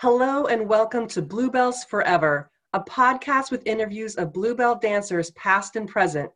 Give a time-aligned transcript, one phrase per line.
[0.00, 5.88] Hello and welcome to Bluebells Forever, a podcast with interviews of Bluebell dancers past and
[5.88, 6.30] present.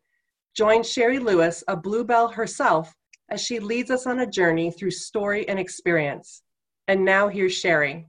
[0.56, 2.92] Join Sherry Lewis, a Bluebell herself,
[3.30, 6.42] as she leads us on a journey through story and experience.
[6.88, 8.08] And now here's Sherry.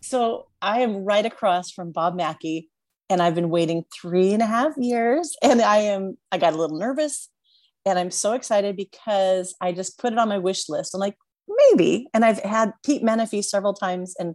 [0.00, 2.68] So I am right across from Bob Mackie,
[3.08, 5.36] and I've been waiting three and a half years.
[5.40, 7.30] And I am, I got a little nervous
[7.86, 10.94] and I'm so excited because I just put it on my wish list.
[10.94, 11.16] I'm like,
[11.48, 12.08] maybe.
[12.14, 14.34] And I've had Pete Menefee several times, and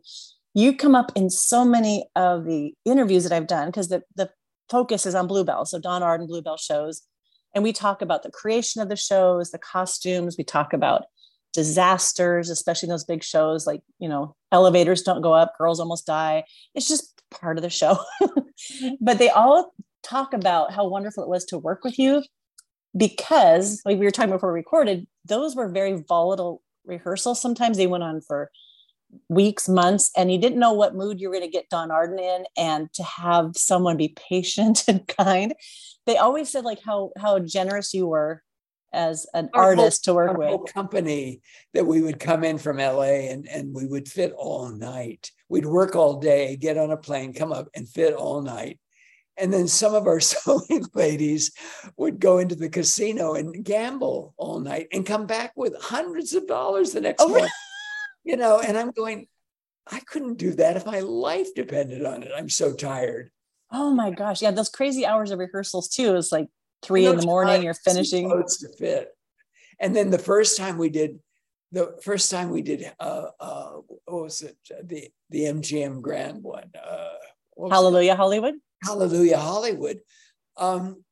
[0.53, 4.29] you come up in so many of the interviews that I've done because the, the
[4.69, 5.65] focus is on Bluebell.
[5.65, 7.01] So Don Arden Bluebell shows.
[7.55, 10.37] And we talk about the creation of the shows, the costumes.
[10.37, 11.05] We talk about
[11.53, 16.43] disasters, especially those big shows like, you know, elevators don't go up, girls almost die.
[16.75, 17.97] It's just part of the show.
[19.01, 22.23] but they all talk about how wonderful it was to work with you
[22.97, 27.41] because like we were talking before we recorded those were very volatile rehearsals.
[27.41, 28.51] Sometimes they went on for
[29.27, 32.19] weeks months and you didn't know what mood you were going to get don arden
[32.19, 35.53] in and to have someone be patient and kind.
[36.05, 38.43] They always said like how how generous you were
[38.91, 40.73] as an our artist whole, to work with.
[40.73, 41.41] company
[41.75, 45.31] that we would come in from la and and we would fit all night.
[45.47, 48.79] We'd work all day get on a plane come up and fit all night
[49.39, 51.51] and then some of our sewing ladies
[51.97, 56.47] would go into the casino and gamble all night and come back with hundreds of
[56.47, 57.49] dollars the next oh, morning.
[58.23, 59.27] you know, and I'm going,
[59.91, 62.31] I couldn't do that if my life depended on it.
[62.35, 63.31] I'm so tired.
[63.71, 64.41] Oh my gosh.
[64.41, 66.15] Yeah, those crazy hours of rehearsals too.
[66.15, 66.47] It's like
[66.81, 68.29] three in the morning, you're finishing.
[68.29, 69.09] To fit.
[69.79, 71.19] And then the first time we did
[71.71, 73.71] the first time we did uh uh
[74.05, 74.57] what was it?
[74.83, 76.71] The the MGM Grand one.
[76.75, 78.55] Uh Hallelujah Hollywood.
[78.83, 79.99] Hallelujah Hollywood.
[80.57, 81.03] Um,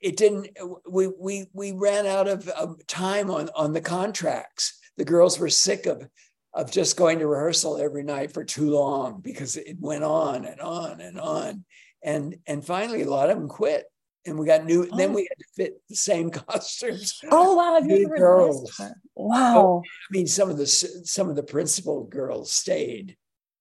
[0.00, 0.48] it didn't.
[0.88, 4.78] We we we ran out of, of time on on the contracts.
[4.96, 6.06] The girls were sick of
[6.52, 10.60] of just going to rehearsal every night for too long because it went on and
[10.60, 11.64] on and on.
[12.02, 13.86] And and finally, a lot of them quit,
[14.26, 14.86] and we got new.
[14.92, 14.96] Oh.
[14.96, 17.18] Then we had to fit the same costumes.
[17.30, 17.78] Oh wow!
[17.78, 18.78] Never girls.
[19.14, 19.56] Wow.
[19.56, 23.16] Oh, I mean, some of the some of the principal girls stayed.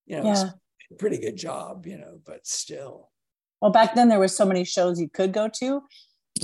[0.06, 0.50] You know, yeah
[0.94, 3.10] pretty good job, you know, but still.
[3.62, 5.82] Well, back then there was so many shows you could go to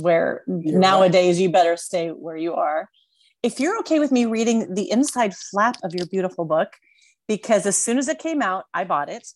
[0.00, 1.42] where you're nowadays right.
[1.42, 2.88] you better stay where you are.
[3.42, 6.68] If you're okay with me reading the inside flap of your beautiful book,
[7.26, 9.26] because as soon as it came out, I bought it.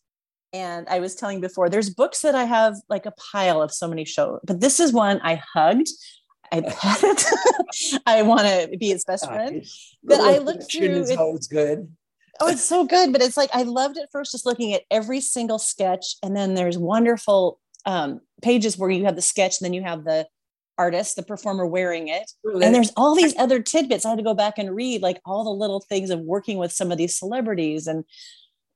[0.52, 3.88] And I was telling before, there's books that I have like a pile of so
[3.88, 5.88] many shows, but this is one I hugged.
[6.52, 8.00] I pet it.
[8.06, 9.64] I want to be its best friend.
[10.04, 11.04] That I looked through.
[11.08, 11.88] It's good
[12.40, 13.12] oh, it's so good.
[13.12, 16.16] But it's like I loved it first just looking at every single sketch.
[16.22, 20.04] And then there's wonderful um, pages where you have the sketch, and then you have
[20.04, 20.26] the
[20.76, 22.30] artist, the performer wearing it.
[22.44, 24.04] And there's all these other tidbits.
[24.04, 26.72] I had to go back and read like all the little things of working with
[26.72, 28.04] some of these celebrities and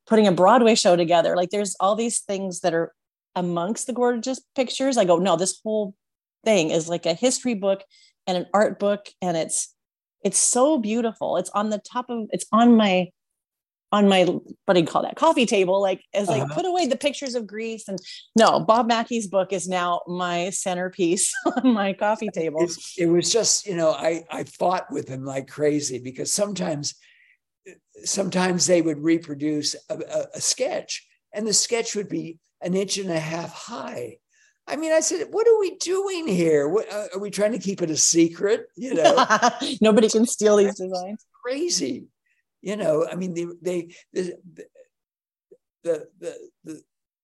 [0.07, 1.35] putting a Broadway show together.
[1.35, 2.93] Like there's all these things that are
[3.35, 4.97] amongst the gorgeous pictures.
[4.97, 5.93] I go, no, this whole
[6.45, 7.83] thing is like a history book
[8.25, 9.07] and an art book.
[9.21, 9.73] And it's
[10.23, 11.37] it's so beautiful.
[11.37, 13.09] It's on the top of it's on my
[13.91, 16.53] on my what do you call that coffee table like as like uh-huh.
[16.53, 17.99] put away the pictures of greece and
[18.35, 23.31] no bob mackie's book is now my centerpiece on my coffee table it, it was
[23.31, 26.95] just you know i i fought with him like crazy because sometimes
[28.03, 32.97] sometimes they would reproduce a, a, a sketch and the sketch would be an inch
[32.97, 34.17] and a half high
[34.71, 36.69] I mean, I said, what are we doing here?
[36.69, 38.67] What, uh, are we trying to keep it a secret?
[38.75, 39.25] You know,
[39.81, 41.25] nobody can steal these designs.
[41.43, 42.05] Crazy.
[42.61, 44.37] You know, I mean, they, they the,
[45.83, 46.81] the, the, the,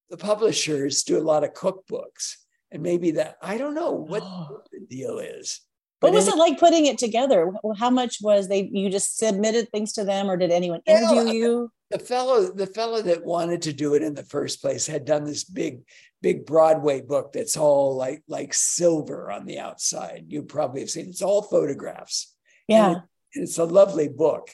[0.09, 2.35] the publishers do a lot of cookbooks,
[2.71, 4.23] and maybe that I don't know what
[4.71, 5.61] the deal is.
[6.01, 7.51] What was it like putting it together?
[7.79, 8.69] How much was they?
[8.71, 11.71] You just submitted things to them, or did anyone interview you?
[11.89, 15.23] The fellow, the fellow that wanted to do it in the first place, had done
[15.23, 15.81] this big,
[16.21, 20.25] big Broadway book that's all like like silver on the outside.
[20.27, 21.09] You probably have seen.
[21.09, 22.35] It's all photographs.
[22.67, 22.97] Yeah, it,
[23.33, 24.49] it's a lovely book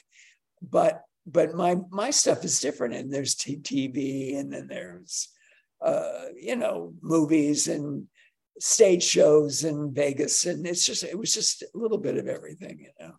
[0.70, 5.28] but but my my stuff is different and there's tv and then there's
[5.84, 8.06] uh, you know movies and
[8.60, 12.78] stage shows in vegas and it's just it was just a little bit of everything
[12.78, 13.12] you know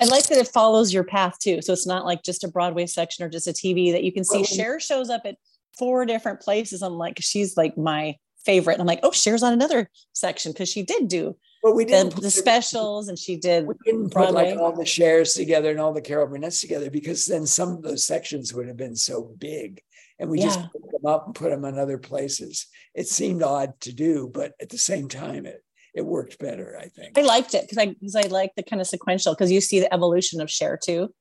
[0.00, 1.62] I like that it follows your path too.
[1.62, 4.24] So it's not like just a Broadway section or just a TV that you can
[4.24, 4.38] see.
[4.38, 5.36] Well, Cher shows up at
[5.78, 6.82] four different places.
[6.82, 8.74] I'm like, she's like my favorite.
[8.74, 12.14] And I'm like, oh, Cher's on another section because she did do but we didn't
[12.14, 15.80] the, the specials and she did we didn't put like all the Chers together and
[15.80, 19.34] all the Carol Burnett's together because then some of those sections would have been so
[19.38, 19.80] big
[20.18, 20.46] and we yeah.
[20.46, 22.66] just put them up and put them in other places.
[22.94, 25.62] It seemed odd to do, but at the same time, it
[25.94, 26.76] it worked better.
[26.80, 29.50] I think I liked it because I because I like the kind of sequential because
[29.50, 31.12] you see the evolution of Cher too,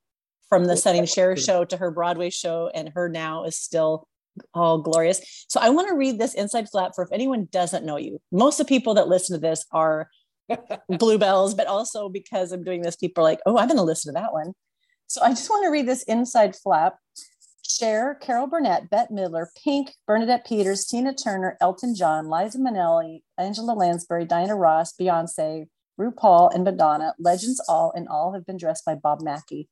[0.49, 4.07] from the Setting Cher show to her Broadway show, and her now is still
[4.53, 5.45] all glorious.
[5.47, 8.19] So I want to read this inside flap for if anyone doesn't know you.
[8.31, 10.09] Most of the people that listen to this are
[10.89, 14.13] bluebells, but also because I'm doing this, people are like, oh, I'm going to listen
[14.13, 14.53] to that one.
[15.07, 16.97] So I just want to read this inside flap.
[17.65, 23.73] Cher, Carol Burnett, Bette Midler, Pink, Bernadette Peters, Tina Turner, Elton John, Liza Minnelli, Angela
[23.73, 25.67] Lansbury, Diana Ross, Beyonce,
[25.99, 29.69] RuPaul, and Madonna, legends all and all have been dressed by Bob Mackie.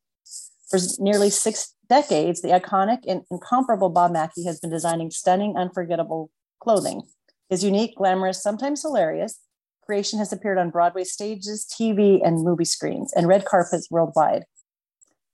[0.70, 6.30] For nearly six decades, the iconic and incomparable Bob Mackie has been designing stunning, unforgettable
[6.60, 7.02] clothing.
[7.50, 9.38] His unique, glamorous, sometimes hilarious
[9.82, 14.44] creation has appeared on Broadway stages, TV, and movie screens, and red carpets worldwide.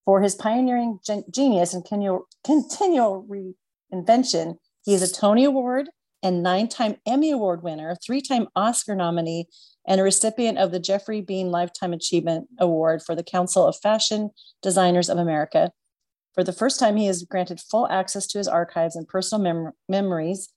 [0.04, 5.90] For his pioneering gen- genius and continual, continual reinvention, he is a Tony Award
[6.22, 9.46] and nine time Emmy Award winner, three time Oscar nominee,
[9.86, 14.30] and a recipient of the Geoffrey Beene Lifetime Achievement Award for the Council of Fashion
[14.62, 15.72] Designers of America.
[16.34, 19.72] For the first time, he is granted full access to his archives and personal mem-
[19.88, 20.48] memories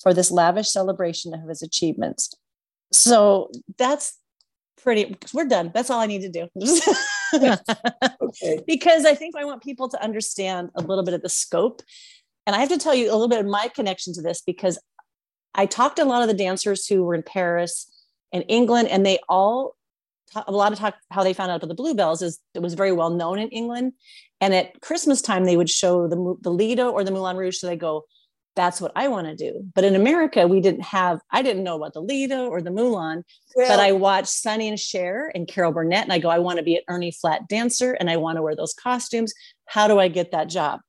[0.00, 2.34] for this lavish celebration of his achievements.
[2.92, 4.18] So that's
[4.82, 5.70] pretty, we're done.
[5.74, 6.48] That's all I need to do.
[8.20, 8.60] okay.
[8.66, 11.82] Because I think I want people to understand a little bit of the scope.
[12.46, 14.78] And I have to tell you a little bit of my connection to this because
[15.54, 17.90] I talked to a lot of the dancers who were in Paris
[18.32, 19.76] and England, and they all
[20.34, 22.92] a lot of talk how they found out about the bluebells is it was very
[22.92, 23.92] well known in England.
[24.40, 27.58] And at Christmas time, they would show the the Lido or the Moulin Rouge.
[27.58, 28.04] So they go,
[28.54, 29.64] that's what I want to do.
[29.74, 33.24] But in America, we didn't have, I didn't know about the Lido or the Moulin,
[33.56, 36.58] well, but I watched Sonny and Cher and Carol Burnett, and I go, I want
[36.58, 39.32] to be an Ernie Flatt dancer and I want to wear those costumes.
[39.66, 40.80] How do I get that job?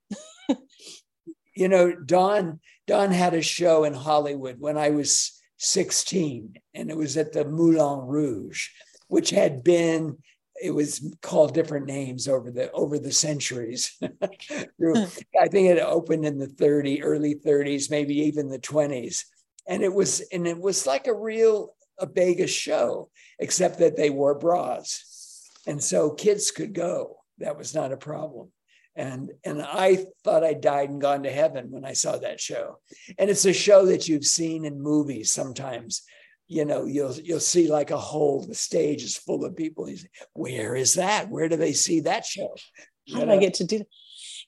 [1.55, 6.97] you know, Don, Don had a show in Hollywood when I was 16, and it
[6.97, 8.67] was at the Moulin Rouge,
[9.07, 10.17] which had been
[10.63, 13.97] it was called different names over the over the centuries.
[14.79, 15.05] Hmm.
[15.39, 19.23] I think it opened in the 30, early 30s, maybe even the 20s.
[19.67, 24.09] And it was and it was like a real a Vegas show, except that they
[24.09, 25.49] wore bras.
[25.65, 27.17] And so kids could go.
[27.37, 28.51] That was not a problem.
[28.95, 32.79] And and I thought I died and gone to heaven when I saw that show.
[33.17, 36.03] And it's a show that you've seen in movies sometimes
[36.47, 39.89] you know, you'll you'll see like a whole the stage is full of people.
[39.89, 41.29] You say, Where is that?
[41.29, 42.55] Where do they see that show?
[43.11, 43.87] How did I get to do that?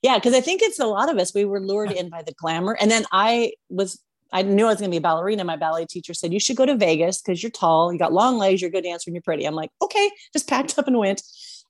[0.01, 1.33] Yeah, because I think it's a lot of us.
[1.33, 2.77] We were lured in by the glamour.
[2.79, 3.99] And then I was
[4.31, 5.43] I knew I was going to be a ballerina.
[5.43, 8.37] My ballet teacher said, You should go to Vegas because you're tall, you got long
[8.37, 9.45] legs, you're a good dancer, and you're pretty.
[9.45, 11.21] I'm like, Okay, just packed up and went.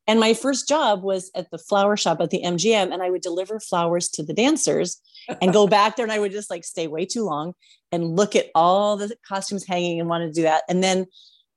[0.08, 3.22] And my first job was at the flower shop at the MGM, and I would
[3.22, 5.02] deliver flowers to the dancers
[5.42, 6.06] and go back there.
[6.06, 7.54] And I would just like stay way too long
[7.92, 10.64] and look at all the costumes hanging and want to do that.
[10.70, 11.08] And then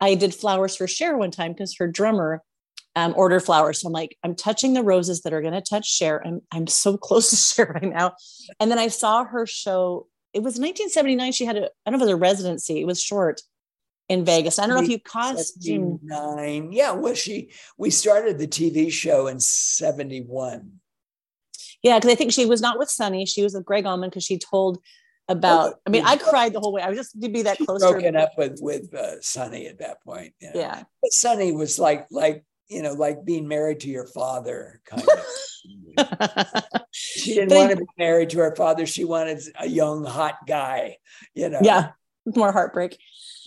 [0.00, 2.42] I did flowers for Cher one time because her drummer
[2.96, 3.80] um, ordered flowers.
[3.80, 6.22] So I'm like, I'm touching the roses that are going to touch Cher.
[6.26, 8.14] I'm, I'm so close to Cher right now.
[8.60, 10.06] And then I saw her show.
[10.32, 11.32] It was 1979.
[11.32, 12.80] She had a, I don't know if it was a residency.
[12.80, 13.42] It was short
[14.08, 14.58] in Vegas.
[14.58, 16.72] I don't know if you costume nine.
[16.72, 20.72] Yeah, well, she we started the TV show in 71.
[21.82, 23.26] Yeah, because I think she was not with Sonny.
[23.26, 24.78] She was with Gregg Allman because she told
[25.28, 25.74] about.
[25.74, 26.82] Oh, I mean, I cried the whole way.
[26.82, 27.80] I was just to be that close.
[27.80, 30.32] Broken up with with uh, Sonny at that point.
[30.40, 30.60] You know?
[30.60, 35.02] Yeah, but Sonny was like like you know like being married to your father kind
[35.02, 36.64] of.
[36.90, 38.86] she didn't want to be married to her father.
[38.86, 40.96] She wanted a young hot guy.
[41.34, 41.60] You know.
[41.62, 41.90] Yeah,
[42.26, 42.98] more heartbreak.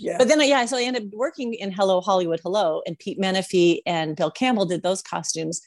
[0.01, 0.17] Yeah.
[0.17, 3.19] But then, uh, yeah, so I ended up working in Hello Hollywood Hello, and Pete
[3.19, 5.61] Menefee and Bill Campbell did those costumes.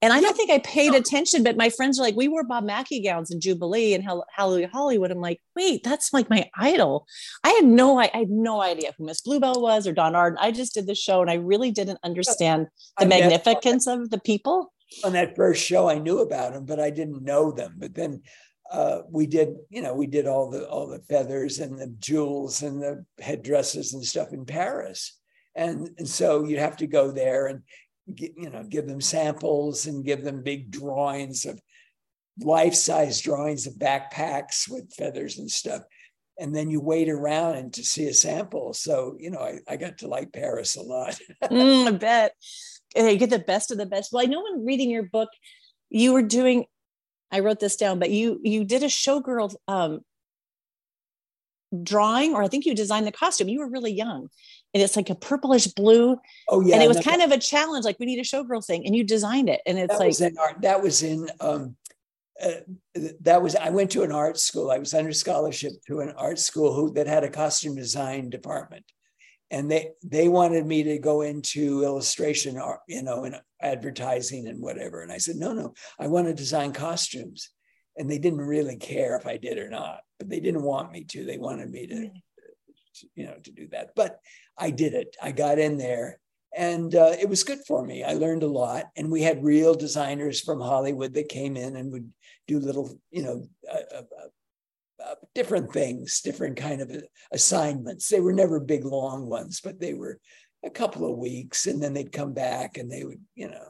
[0.00, 2.62] And I don't think I paid attention, but my friends are like, we wore Bob
[2.62, 5.10] Mackie gowns in Jubilee and Hallelujah Hollywood.
[5.10, 7.04] I'm like, wait, that's like my idol.
[7.42, 10.38] I had no, I, had no idea who Miss Bluebell was or Don Arden.
[10.40, 14.20] I just did the show and I really didn't understand the I magnificence of the
[14.20, 14.72] people.
[15.02, 17.74] On that first show, I knew about them, but I didn't know them.
[17.76, 18.22] But then
[18.70, 22.62] uh, we did, you know, we did all the all the feathers and the jewels
[22.62, 25.18] and the headdresses and stuff in Paris,
[25.54, 27.62] and and so you'd have to go there and
[28.14, 31.60] you know give them samples and give them big drawings of
[32.40, 35.82] life-size drawings of backpacks with feathers and stuff.
[36.40, 38.72] And then you wait around and to see a sample.
[38.74, 41.18] So you know i, I got to like paris a lot.
[41.44, 42.32] Mm, i bet.
[42.94, 44.12] You get the best of the best.
[44.12, 45.30] Well i know when reading your book
[45.90, 46.66] you were doing
[47.30, 50.00] I wrote this down, but you you did a showgirl um,
[51.82, 53.48] drawing, or I think you designed the costume.
[53.48, 54.28] You were really young,
[54.74, 56.18] and it's like a purplish blue.
[56.48, 57.84] Oh yeah, and it was no, kind of a challenge.
[57.84, 60.20] Like we need a showgirl thing, and you designed it, and it's that like was
[60.20, 60.62] in art.
[60.62, 61.28] That was in.
[61.40, 61.76] Um,
[62.40, 62.60] uh,
[63.20, 64.70] that was I went to an art school.
[64.70, 68.84] I was under scholarship to an art school who that had a costume design department,
[69.50, 74.60] and they they wanted me to go into illustration or you know and advertising and
[74.60, 75.02] whatever.
[75.02, 77.50] And i said no no i want to design costumes.
[77.96, 81.04] And they didn't really care if i did or not but they didn't want me
[81.04, 81.24] to.
[81.24, 82.10] They wanted me to
[83.14, 83.90] you know to do that.
[83.94, 84.20] But
[84.56, 85.16] i did it.
[85.22, 86.18] I got in there
[86.56, 88.02] and uh, it was good for me.
[88.02, 88.86] I learned a lot.
[88.96, 92.12] And we had real designers from hollywood that came in and would
[92.46, 94.28] do little you know uh, uh,
[95.04, 96.90] uh, different things, different kind of
[97.32, 98.08] assignments.
[98.08, 100.18] They were never big, long ones, but they were
[100.64, 103.68] a couple of weeks, and then they'd come back and they would, you know,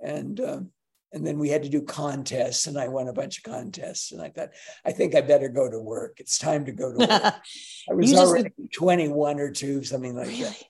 [0.00, 0.70] and um,
[1.12, 4.22] and then we had to do contests, and I won a bunch of contests, and
[4.22, 4.50] I thought,
[4.84, 6.14] I think I better go to work.
[6.18, 7.10] It's time to go to work.
[7.90, 10.42] I was already twenty one or two, something like really?
[10.44, 10.62] that.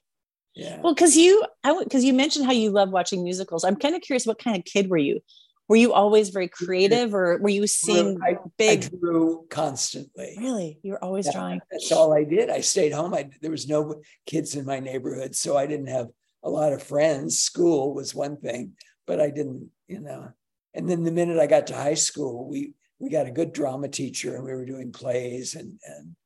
[0.55, 0.81] Yeah.
[0.83, 3.65] Well, because you, I, because you mentioned how you love watching musicals.
[3.65, 5.21] I'm kind of curious, what kind of kid were you?
[5.69, 10.37] Were you always very creative or were you seeing I, big I drew constantly.
[10.39, 10.79] Really?
[10.83, 12.51] You were always yeah, drawing that's all i did.
[12.51, 13.15] I stayed home.
[13.15, 16.09] I, there was no kids in my neighborhood so i didn't have
[16.45, 17.39] a lot of friends.
[17.39, 18.73] School was one thing
[19.07, 20.33] but i didn't you know.
[20.75, 23.89] And then the minute i got to high school we we got a good drama
[23.89, 26.17] teacher and we were doing plays and and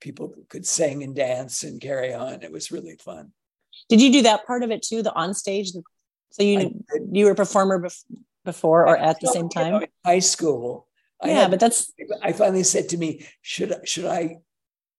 [0.00, 2.42] people could sing and dance and carry on.
[2.42, 3.32] It was really fun.
[3.88, 5.72] Did you do that part of it too the on stage?
[6.30, 8.18] So you you were a performer before
[8.86, 9.84] or at the same time?
[10.04, 10.86] high school.
[11.24, 11.92] Yeah, had, but that's.
[12.22, 14.36] I finally said to me, should should I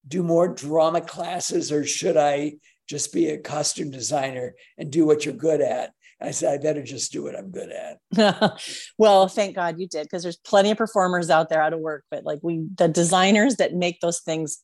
[0.08, 2.53] do more drama classes or should I
[2.88, 5.94] just be a costume designer and do what you're good at?
[6.22, 8.60] I said, I better just do what I'm good at.
[8.98, 12.03] well, thank God you did, because there's plenty of performers out there out of work,
[12.12, 14.62] but like we, the designers that make those things,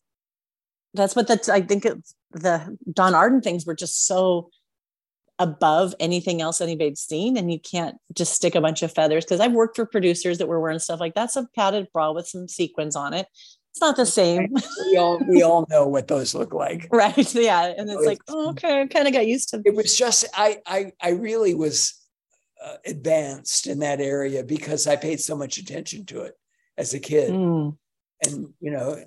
[0.93, 4.49] that's what the, I think it's the Don Arden things were just so
[5.39, 9.41] above anything else anybody's seen and you can't just stick a bunch of feathers because
[9.41, 12.47] i've worked for producers that were wearing stuff like that's a padded bra with some
[12.47, 13.27] sequins on it.
[13.71, 14.55] It's not the same.
[14.85, 16.87] We all we all know what those look like.
[16.91, 19.75] Right yeah and it's like oh, okay i kind of got used to it It
[19.75, 22.01] was just i i i really was
[22.63, 26.33] uh, advanced in that area because i paid so much attention to it
[26.77, 27.31] as a kid.
[27.31, 27.77] Mm.
[28.25, 28.97] and you know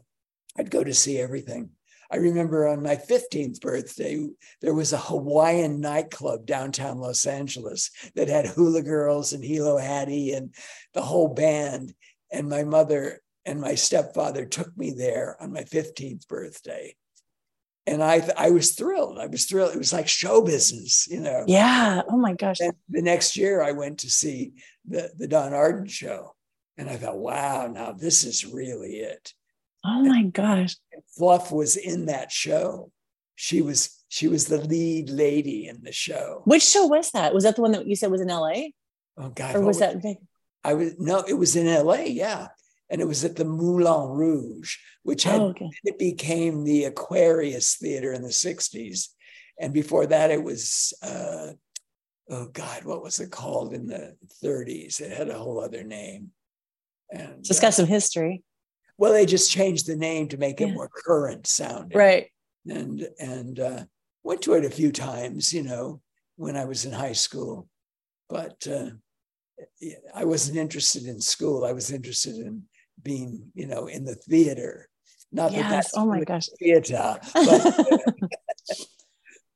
[0.58, 1.70] i'd go to see everything
[2.10, 4.26] I remember on my 15th birthday,
[4.62, 10.32] there was a Hawaiian nightclub downtown Los Angeles that had hula girls and Hilo Hattie
[10.32, 10.54] and
[10.94, 11.94] the whole band.
[12.32, 16.94] And my mother and my stepfather took me there on my 15th birthday.
[17.86, 19.18] And I, I was thrilled.
[19.18, 19.74] I was thrilled.
[19.74, 21.44] It was like show business, you know.
[21.46, 22.02] Yeah.
[22.10, 22.60] Oh my gosh.
[22.60, 24.52] And the next year, I went to see
[24.86, 26.34] the, the Don Arden show.
[26.76, 29.32] And I thought, wow, now this is really it.
[29.84, 30.76] Oh my gosh.
[31.16, 32.90] Fluff was in that show.
[33.36, 36.42] She was she was the lead lady in the show.
[36.44, 37.34] Which show was that?
[37.34, 38.70] Was that the one that you said was in LA?
[39.16, 39.54] Oh God.
[39.54, 40.16] Or was, was that big?
[40.64, 42.48] I was no, it was in LA, yeah.
[42.90, 45.68] And it was at the Moulin Rouge, which had oh, okay.
[45.84, 49.08] it became the Aquarius Theater in the 60s.
[49.60, 51.52] And before that, it was uh,
[52.30, 55.00] oh God, what was it called in the 30s?
[55.00, 56.30] It had a whole other name.
[57.10, 58.42] And so it's got uh, some history.
[58.98, 60.74] Well, they just changed the name to make it yeah.
[60.74, 61.96] more current sounding.
[61.96, 62.26] Right.
[62.66, 63.84] And and uh,
[64.24, 66.00] went to it a few times, you know,
[66.36, 67.68] when I was in high school.
[68.28, 68.90] But uh,
[70.14, 71.64] I wasn't interested in school.
[71.64, 72.64] I was interested in
[73.02, 74.88] being, you know, in the theater.
[75.30, 75.62] Not yes.
[75.62, 78.14] that that's oh my gosh theater, but,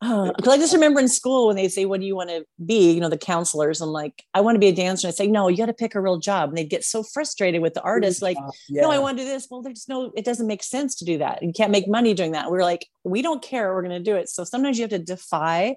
[0.02, 2.90] Because I just remember in school when they say, "What do you want to be?"
[2.90, 3.80] You know, the counselors.
[3.80, 5.72] I'm like, "I want to be a dancer." And I say, "No, you got to
[5.72, 8.36] pick a real job." And they get so frustrated with the artist, like,
[8.68, 8.82] yeah.
[8.82, 11.18] "No, I want to do this." Well, there's no, it doesn't make sense to do
[11.18, 11.40] that.
[11.40, 12.50] You can't make money doing that.
[12.50, 13.72] We're like, we don't care.
[13.72, 14.28] We're going to do it.
[14.28, 15.76] So sometimes you have to defy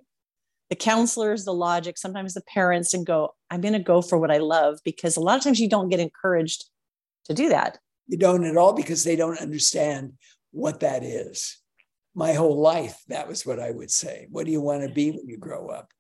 [0.71, 4.31] the counselors, the logic, sometimes the parents, and go, "I'm going to go for what
[4.31, 6.65] I love," because a lot of times you don't get encouraged
[7.25, 7.77] to do that.
[8.07, 10.13] You don't at all because they don't understand
[10.51, 11.59] what that is
[12.15, 14.27] my whole life, that was what I would say.
[14.31, 15.91] What do you want to be when you grow up?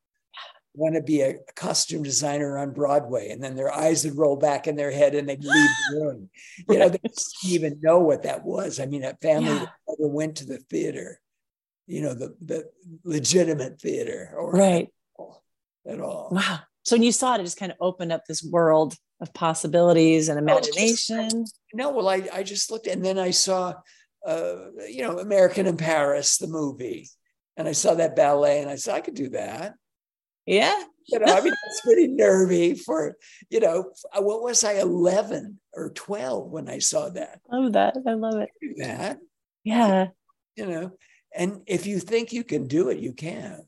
[0.77, 3.29] want to be a costume designer on Broadway.
[3.29, 6.29] And then their eyes would roll back in their head and they'd leave the room.
[6.69, 8.79] You know, they didn't even know what that was.
[8.79, 9.59] I mean, a family yeah.
[9.59, 11.19] that never went to the theater,
[11.87, 12.69] you know, the, the
[13.03, 14.89] legitimate theater or right.
[15.87, 16.29] at all.
[16.31, 16.59] Wow.
[16.83, 20.29] So when you saw it, it just kind of opened up this world of possibilities
[20.29, 21.29] and imagination.
[21.33, 23.73] Oh, just, no, well, I, I just looked and then I saw
[24.25, 27.09] uh, you know, American in Paris, the movie.
[27.57, 29.75] And I saw that ballet and I said, I could do that.
[30.45, 30.77] Yeah.
[31.07, 33.15] You know, I mean, it's pretty nervy for,
[33.49, 37.39] you know, what was I, 11 or 12 when I saw that?
[37.51, 37.95] Love that.
[38.07, 38.49] I love it.
[38.77, 39.19] that.
[39.63, 40.07] Yeah.
[40.55, 40.91] You know,
[41.35, 43.67] and if you think you can do it, you can.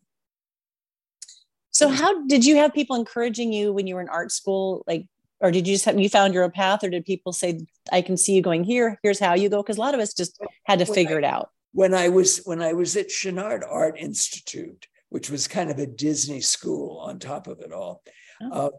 [1.71, 4.83] So, how did you have people encouraging you when you were in art school?
[4.87, 5.05] Like,
[5.39, 7.59] or did you just have you found your own path or did people say
[7.91, 10.13] i can see you going here here's how you go because a lot of us
[10.13, 13.61] just had to figure I, it out when I was when I was at Chouinard
[13.69, 18.01] Art Institute, which was kind of a Disney school on top of it all.
[18.41, 18.51] Oh.
[18.51, 18.69] Uh,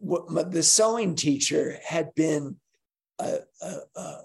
[0.00, 2.56] what, the sewing teacher had been
[3.18, 4.18] uh, uh, uh,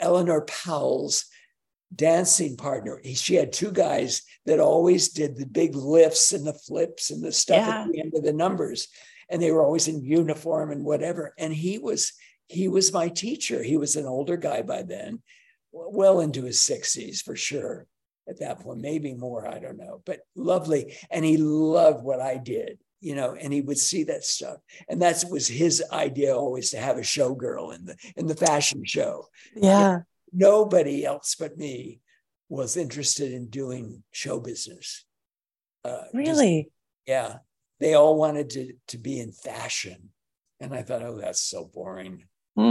[0.00, 1.26] Eleanor Powell's
[1.94, 3.00] dancing partner.
[3.04, 7.22] He, she had two guys that always did the big lifts and the flips and
[7.22, 7.82] the stuff yeah.
[7.82, 8.88] at the end of the numbers,
[9.28, 11.34] and they were always in uniform and whatever.
[11.38, 12.12] And he was
[12.46, 13.62] he was my teacher.
[13.62, 15.22] He was an older guy by then,
[15.72, 17.86] well into his sixties for sure.
[18.26, 20.96] At that point, maybe more, I don't know, but lovely.
[21.10, 24.56] And he loved what I did you know, and he would see that stuff.
[24.88, 28.82] And that was his idea always to have a showgirl in the in the fashion
[28.86, 29.26] show.
[29.54, 30.00] Yeah.
[30.32, 32.00] Nobody else but me
[32.48, 35.04] was interested in doing show business.
[35.84, 36.62] Uh, really?
[36.62, 36.74] Just,
[37.06, 37.36] yeah.
[37.80, 40.10] They all wanted to to be in fashion.
[40.60, 42.24] And I thought, oh, that's so boring.
[42.56, 42.70] I'm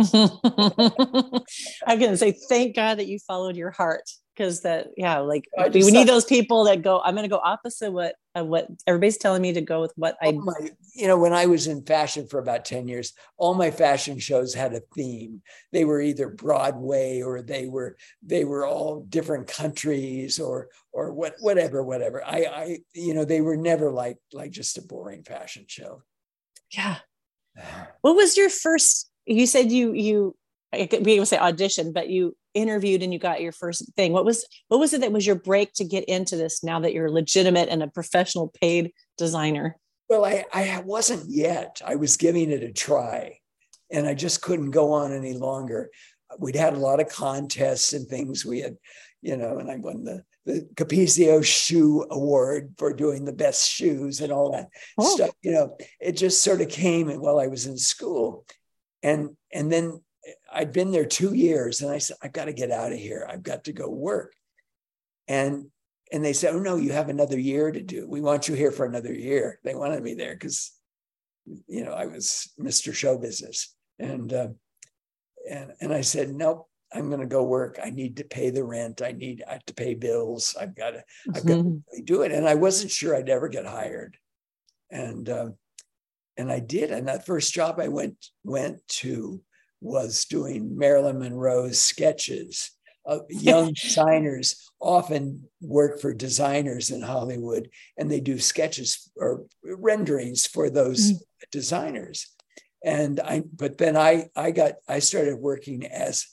[2.00, 6.08] gonna say thank God that you followed your heart because that yeah like we need
[6.08, 9.54] those people that go i'm going to go opposite what uh, what everybody's telling me
[9.54, 10.54] to go with what i my,
[10.96, 14.54] you know when i was in fashion for about 10 years all my fashion shows
[14.54, 15.42] had a theme.
[15.72, 21.36] They were either broadway or they were they were all different countries or or what
[21.40, 22.24] whatever whatever.
[22.24, 26.04] I i you know they were never like like just a boring fashion show.
[26.72, 26.98] Yeah.
[28.02, 30.36] What was your first you said you you
[31.02, 34.14] we would say audition, but you interviewed and you got your first thing.
[34.14, 36.94] What was what was it that was your break to get into this now that
[36.94, 39.78] you're legitimate and a professional paid designer?
[40.10, 41.82] Well, I, I wasn't yet.
[41.86, 43.40] I was giving it a try
[43.94, 45.90] and I just couldn't go on any longer.
[46.40, 48.46] We'd had a lot of contests and things.
[48.46, 48.76] We had,
[49.22, 54.20] you know, and I won the the Capezio Shoe Award for doing the best shoes
[54.20, 55.16] and all that oh.
[55.16, 55.30] stuff.
[55.42, 58.46] You know, it just sort of came while I was in school,
[59.02, 60.02] and and then
[60.54, 63.28] I'd been there two years and I said, I've got to get out of here.
[63.30, 64.34] I've got to go work.
[65.28, 65.68] And
[66.12, 68.08] and they said, Oh no, you have another year to do.
[68.08, 69.60] We want you here for another year.
[69.64, 70.72] They wanted me there because
[71.68, 72.94] you know I was Mr.
[72.94, 73.76] Show Business.
[74.00, 74.50] And uh,
[75.50, 77.80] and and I said, Nope, I'm gonna go work.
[77.84, 79.02] I need to pay the rent.
[79.02, 80.56] I need I have to pay bills.
[80.60, 82.04] I've got to, I've got to mm-hmm.
[82.04, 82.32] do it.
[82.32, 84.18] And I wasn't sure I'd ever get hired.
[84.92, 85.50] And uh,
[86.38, 86.92] and I did.
[86.92, 89.42] And that first job I went went to
[89.84, 92.72] was doing Marilyn Monroe's sketches.
[93.06, 100.48] Uh, young designers often work for designers in Hollywood and they do sketches or renderings
[100.48, 101.18] for those mm.
[101.52, 102.28] designers.
[102.84, 106.26] And I, but then I, I got, I started working as,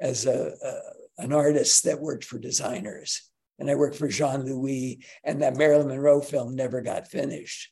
[0.00, 0.72] as a, a
[1.18, 3.22] an artist that worked for designers.
[3.58, 7.70] And I worked for Jean Louis, and that Marilyn Monroe film never got finished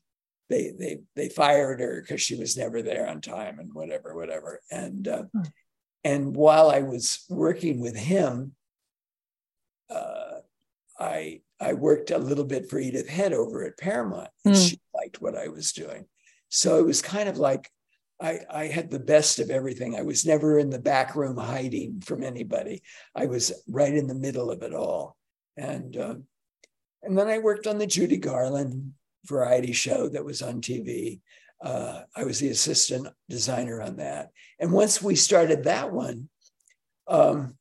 [0.51, 4.61] they they they fired her because she was never there on time and whatever whatever
[4.71, 5.43] and uh, hmm.
[6.05, 8.53] and while I was working with him,
[9.89, 10.41] uh,
[10.99, 14.61] I I worked a little bit for Edith Head over at Paramount, and hmm.
[14.61, 16.05] she liked what I was doing.
[16.51, 17.71] So it was kind of like
[18.21, 19.95] I, I had the best of everything.
[19.95, 22.83] I was never in the back room hiding from anybody.
[23.15, 25.17] I was right in the middle of it all.
[25.57, 26.25] And um,
[27.03, 28.93] and then I worked on the Judy Garland
[29.27, 31.21] variety show that was on TV.
[31.63, 34.31] Uh, I was the assistant designer on that.
[34.59, 36.29] And once we started that one,
[37.07, 37.57] um,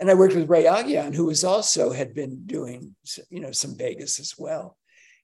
[0.00, 2.94] and I worked with Ray Aghayan, who was also had been doing,
[3.30, 4.76] you know, some Vegas as well.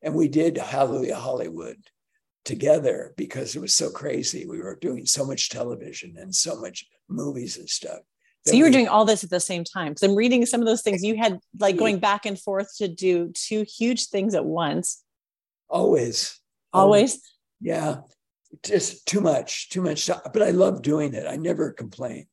[0.02, 1.78] And we did Hallelujah Hollywood
[2.44, 4.46] together because it was so crazy.
[4.46, 8.00] We were doing so much television and so much movies and stuff.
[8.46, 9.88] So you were we, doing all this at the same time.
[9.92, 11.02] Because I'm reading some of those things.
[11.02, 15.02] You had like going back and forth to do two huge things at once.
[15.70, 16.38] Always.
[16.72, 17.20] Always?
[17.60, 18.00] yeah.
[18.64, 20.02] Just too much, too much.
[20.02, 20.22] Stuff.
[20.32, 21.26] But I love doing it.
[21.26, 22.26] I never complain.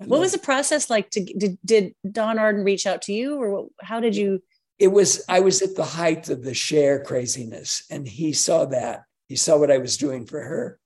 [0.00, 3.36] I what was the process like to did, did Don Arden reach out to you
[3.36, 4.42] or how did you
[4.80, 9.02] it was I was at the height of the Cher craziness and he saw that.
[9.28, 10.80] He saw what I was doing for her.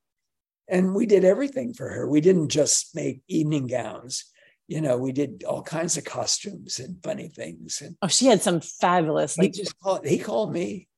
[0.68, 2.08] And we did everything for her.
[2.08, 4.24] We didn't just make evening gowns.
[4.66, 7.82] You know, we did all kinds of costumes and funny things.
[7.82, 9.38] And oh, she had some fabulous.
[9.38, 10.06] Like, he just called.
[10.06, 10.88] He called me.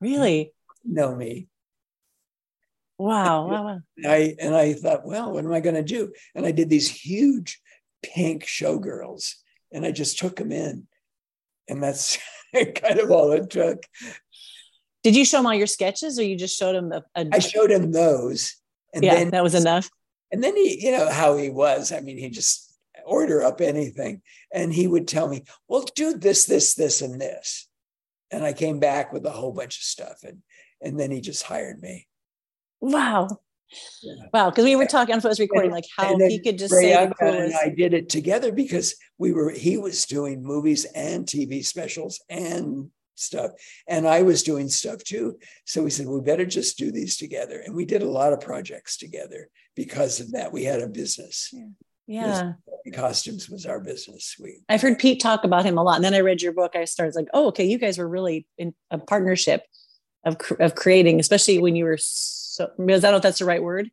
[0.00, 0.52] Really?
[0.86, 1.48] Know me.
[2.98, 3.48] Wow.
[3.48, 3.80] wow, wow.
[4.06, 6.12] I and I thought, well, what am I going to do?
[6.34, 7.60] And I did these huge
[8.02, 9.34] pink showgirls,
[9.72, 10.86] and I just took them in,
[11.68, 12.18] and that's
[12.54, 13.82] kind of all it took.
[15.02, 16.92] Did you show them all your sketches, or you just showed him?
[16.92, 17.28] A, a...
[17.32, 18.56] I showed him those,
[18.94, 19.90] and yeah, then, that was enough.
[20.32, 21.92] And then he, you know, how he was.
[21.92, 24.22] I mean, he just order up anything,
[24.52, 27.68] and he would tell me, "Well, do this, this, this, and this."
[28.30, 30.42] And I came back with a whole bunch of stuff, and
[30.82, 32.06] and then he just hired me.
[32.80, 33.28] Wow.
[34.32, 37.14] Wow, because we were talking on first recording, like how he could just say the
[37.20, 42.20] and I did it together because we were he was doing movies and TV specials
[42.30, 43.50] and stuff,
[43.88, 45.38] and I was doing stuff too.
[45.64, 48.40] So we said we better just do these together, and we did a lot of
[48.40, 50.52] projects together because of that.
[50.52, 51.50] We had a business.
[51.52, 51.66] Yeah.
[52.08, 52.52] Yeah.
[52.94, 54.36] Costumes was our business.
[54.40, 55.96] We I've heard Pete talk about him a lot.
[55.96, 56.76] And then I read your book.
[56.76, 59.64] I started like, oh, okay, you guys were really in a partnership
[60.26, 63.62] of, of creating, especially when you were so I don't know if that's the right
[63.62, 63.90] word.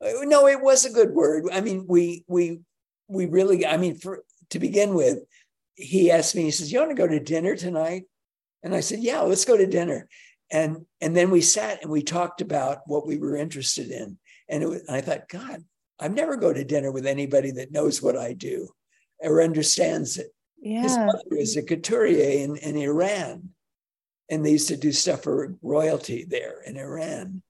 [0.00, 1.44] Uh, no, it was a good word.
[1.52, 2.60] I mean, we we
[3.08, 5.18] we really, I mean, for to begin with,
[5.74, 8.04] he asked me, he says, You want to go to dinner tonight?
[8.62, 10.08] And I said, Yeah, let's go to dinner.
[10.50, 14.18] And and then we sat and we talked about what we were interested in.
[14.48, 15.64] And, it was, and I thought, God,
[15.98, 18.68] I've never go to dinner with anybody that knows what I do
[19.20, 20.34] or understands it.
[20.60, 20.82] Yeah.
[20.82, 23.50] His mother is a couturier in, in Iran,
[24.32, 27.42] and they used to do stuff for royalty there in Iran.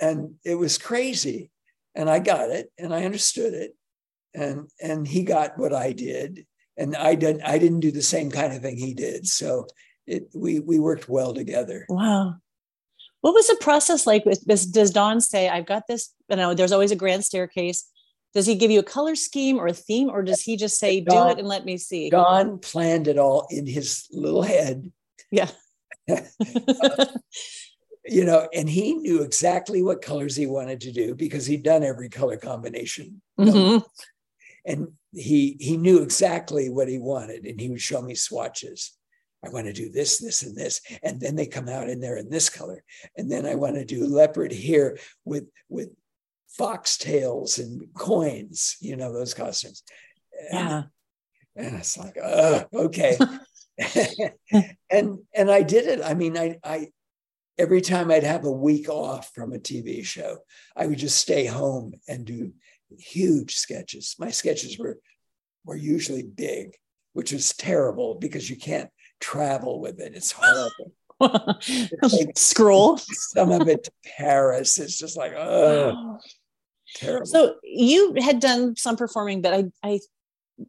[0.00, 1.50] And it was crazy.
[1.96, 3.74] And i got it and i understood it.
[4.32, 6.46] And and he got what i did.
[6.78, 9.26] And i didn't i didn't do the same kind of thing he did.
[9.26, 9.66] So
[10.06, 11.84] it we we worked well together.
[11.88, 12.36] Wow.
[13.22, 16.54] What was the process like with this does don say i've got this you know
[16.54, 17.90] there's always a grand staircase.
[18.34, 21.00] Does he give you a color scheme or a theme or does he just say
[21.00, 24.92] don, do it and let me see don planned it all in his little head.
[25.32, 25.50] Yeah
[28.04, 31.82] you know, and he knew exactly what colors he wanted to do because he'd done
[31.82, 33.20] every color combination.
[33.38, 33.84] Mm-hmm.
[34.66, 38.92] And he he knew exactly what he wanted, and he would show me swatches.
[39.44, 42.18] I want to do this, this, and this, and then they come out and they're
[42.18, 42.84] in this color,
[43.16, 45.90] and then I want to do leopard here with with
[46.58, 49.82] foxtails and coins, you know, those costumes.
[50.52, 50.82] Yeah.
[51.56, 53.16] And, and it's like, uh, okay.
[54.90, 56.00] and and I did it.
[56.04, 56.88] I mean, I I
[57.58, 60.38] every time I'd have a week off from a TV show,
[60.76, 62.52] I would just stay home and do
[62.98, 64.16] huge sketches.
[64.18, 64.98] My sketches were
[65.64, 66.76] were usually big,
[67.12, 68.90] which was terrible because you can't
[69.20, 70.14] travel with it.
[70.14, 70.92] It's horrible.
[72.36, 74.78] Scroll some of it to Paris.
[74.78, 76.18] It's just like oh,
[76.96, 77.26] terrible.
[77.26, 80.00] So you had done some performing, but I, I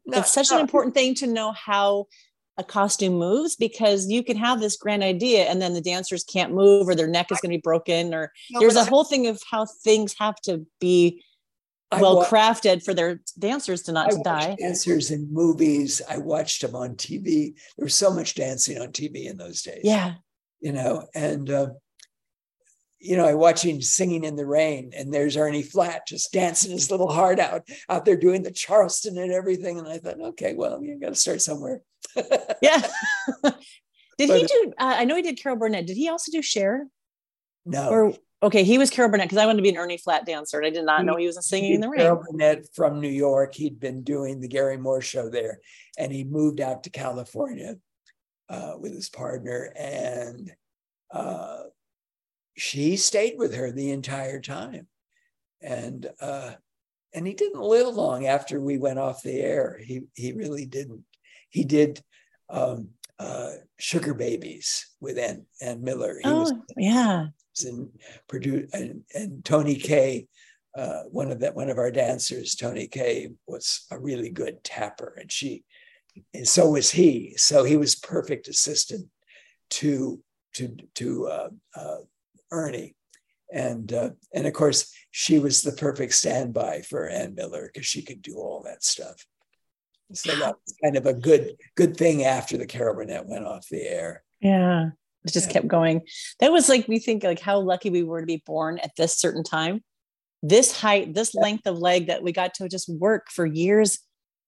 [0.06, 2.08] it's such an important thing to know how
[2.58, 6.54] a costume moves because you can have this grand idea and then the dancers can't
[6.54, 9.04] move or their neck is going to be broken or no, there's a I, whole
[9.04, 11.24] thing of how things have to be
[12.00, 14.56] well crafted for their dancers to not to die.
[14.60, 16.02] dancers in movies.
[16.10, 19.82] I watched them on tv there was so much dancing on tv in those days.
[19.84, 20.16] Yeah.
[20.60, 21.68] You know and uh,
[23.02, 26.92] you know, I watching Singing in the Rain, and there's Ernie Flatt just dancing his
[26.92, 29.80] little heart out out there doing the Charleston and everything.
[29.80, 31.82] And I thought, okay, well, you got to start somewhere.
[32.62, 32.82] yeah.
[34.18, 34.74] did but, he do?
[34.78, 35.88] Uh, I know he did Carol Burnett.
[35.88, 36.88] Did he also do Cher?
[37.66, 37.90] No.
[37.90, 40.58] Or okay, he was Carol Burnett because I wanted to be an Ernie Flatt dancer,
[40.58, 42.02] and I did not he, know he was a Singing in the Rain.
[42.02, 43.54] Carol Burnett from New York.
[43.54, 45.60] He'd been doing the Garry Moore show there,
[45.98, 47.78] and he moved out to California
[48.50, 50.52] uh, with his partner, and
[51.12, 51.64] uh,
[52.58, 54.88] she stayed with her the entire time,
[55.62, 56.52] and uh,
[57.14, 59.80] and he didn't live long after we went off the air.
[59.84, 61.04] He he really didn't
[61.52, 62.02] he did
[62.50, 66.20] um, uh, Sugar Babies with Ann, Ann Miller.
[66.24, 67.28] He oh, was, yeah.
[67.64, 67.90] And,
[68.74, 70.28] and, and Tony Kaye,
[70.76, 75.14] uh, one of that one of our dancers, Tony Kaye, was a really good tapper,
[75.20, 75.64] and she,
[76.34, 77.34] and so was he.
[77.38, 79.08] So he was perfect assistant
[79.72, 80.22] to
[80.54, 81.98] to to uh, uh,
[82.52, 82.96] Ernie,
[83.54, 88.02] and uh, and of course she was the perfect standby for Ann Miller because she
[88.02, 89.26] could do all that stuff.
[90.14, 93.82] So that was kind of a good good thing after the Carol went off the
[93.82, 94.24] air.
[94.40, 94.90] Yeah.
[95.24, 95.54] It just yeah.
[95.54, 96.02] kept going.
[96.40, 99.18] That was like we think like how lucky we were to be born at this
[99.18, 99.84] certain time.
[100.44, 101.42] This height, this yeah.
[101.42, 104.00] length of leg that we got to just work for years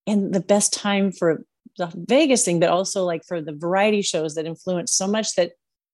[0.08, 1.44] and the best time for
[1.78, 5.52] the Vegas thing, but also like for the variety shows that influenced so much that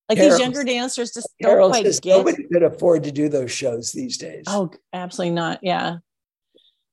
[0.07, 2.05] like Carol, these younger dancers just don't quite get.
[2.17, 4.45] Nobody could afford to do those shows these days.
[4.47, 5.59] Oh, absolutely not.
[5.61, 5.97] Yeah.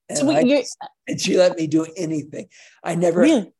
[0.09, 0.63] And, so I,
[1.07, 2.47] and she let me do anything.
[2.83, 3.51] I never, really?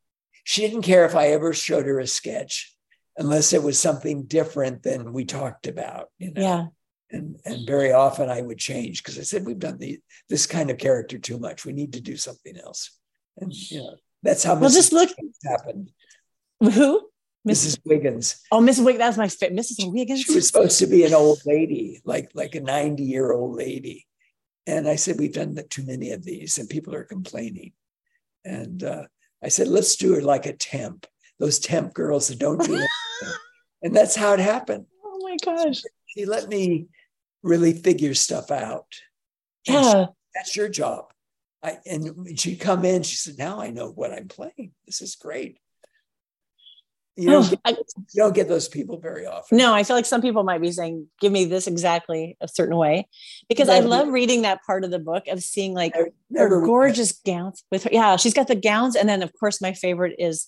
[0.44, 2.74] she didn't care if I ever showed her a sketch
[3.16, 6.08] unless it was something different than we talked about.
[6.18, 6.40] You know?
[6.40, 6.66] Yeah.
[7.10, 10.70] And, and very often I would change because I said, we've done the, this kind
[10.70, 11.64] of character too much.
[11.64, 12.98] We need to do something else.
[13.38, 14.74] And, you know, that's how well, Mrs.
[14.74, 15.10] just look
[15.44, 15.90] happened.
[16.60, 17.08] Who?
[17.46, 17.78] Mrs.
[17.84, 18.40] Wiggins.
[18.50, 18.84] Oh, Mrs.
[18.84, 18.98] Wiggins.
[18.98, 19.54] That's my fit.
[19.54, 19.90] Mrs.
[19.90, 20.22] Wiggins.
[20.22, 24.06] She was supposed to be an old lady, like like a 90 year old lady.
[24.68, 27.72] And I said, we've done too many of these and people are complaining.
[28.44, 29.04] And uh,
[29.42, 31.06] I said, let's do it like a temp,
[31.38, 32.90] those temp girls that don't do it.
[33.82, 34.84] and that's how it happened.
[35.02, 35.80] Oh my gosh.
[36.04, 36.88] She let me
[37.42, 38.86] really figure stuff out.
[39.66, 40.04] Yeah.
[40.04, 41.06] she- that's your job.
[41.62, 44.72] I, and she'd come in, she said, Now I know what I'm playing.
[44.86, 45.58] This is great.
[47.18, 47.76] You don't, get,
[48.14, 49.58] you don't get those people very often.
[49.58, 52.76] no, I feel like some people might be saying, "Give me this exactly a certain
[52.76, 53.08] way,"
[53.48, 57.64] because I love reading that part of the book of seeing like her gorgeous gowns
[57.72, 57.90] with her.
[57.92, 60.46] Yeah, she's got the gowns, and then of course my favorite is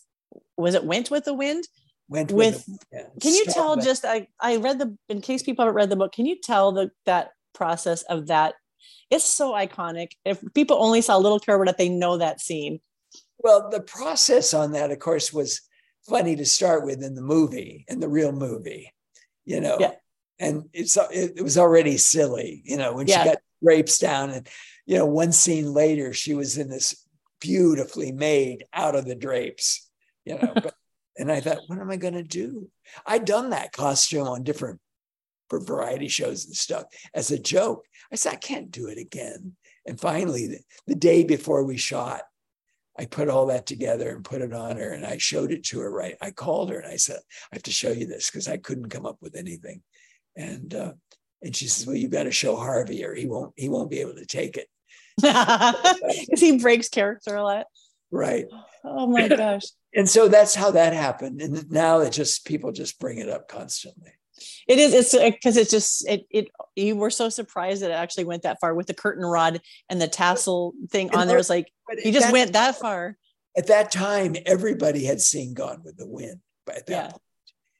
[0.56, 1.66] was it "Went with the Wind."
[2.08, 5.42] went with- with, the- yeah, Can you tell just I I read the in case
[5.42, 8.54] people haven't read the book, can you tell the that process of that?
[9.10, 10.12] It's so iconic.
[10.24, 12.80] If people only saw Little Burnett, they know that scene.
[13.38, 15.60] Well, the process on that, of course, was
[16.08, 18.92] funny to start with in the movie, in the real movie,
[19.44, 19.76] you know.
[19.78, 19.92] Yeah.
[20.38, 23.22] And it's it, it was already silly, you know, when Yeah.
[23.22, 24.48] she got drapes down, and
[24.86, 27.06] you know, one scene later, she was in this
[27.40, 29.88] beautifully made out of the drapes,
[30.24, 30.52] you know.
[30.62, 30.74] but,
[31.16, 32.70] and I thought, what am I going to do?
[33.04, 34.80] I'd done that costume on different
[35.50, 37.84] for variety shows and stuff as a joke.
[38.12, 39.56] I said, I can't do it again.
[39.86, 42.22] And finally, the, the day before we shot,
[43.00, 45.80] I put all that together and put it on her and I showed it to
[45.80, 45.90] her.
[45.90, 46.16] Right.
[46.20, 47.16] I called her and I said,
[47.50, 49.80] I have to show you this because I couldn't come up with anything.
[50.36, 50.92] And uh,
[51.40, 54.00] and she says, Well, you've got to show Harvey or he won't he won't be
[54.00, 54.68] able to take it.
[55.22, 57.66] Because he breaks character a lot.
[58.10, 58.46] Right.
[58.84, 59.64] Oh my gosh.
[59.94, 61.40] And so that's how that happened.
[61.40, 64.12] And now it just people just bring it up constantly.
[64.68, 64.94] It is.
[64.94, 66.26] It's uh, because it's just it.
[66.30, 66.48] It.
[66.76, 70.00] You were so surprised that it actually went that far with the curtain rod and
[70.00, 71.38] the tassel thing on there.
[71.38, 71.70] It's like
[72.04, 73.16] you just that- went that far.
[73.56, 77.08] at that time, everybody had seen Gone with the Wind by that Yeah.
[77.08, 77.22] point.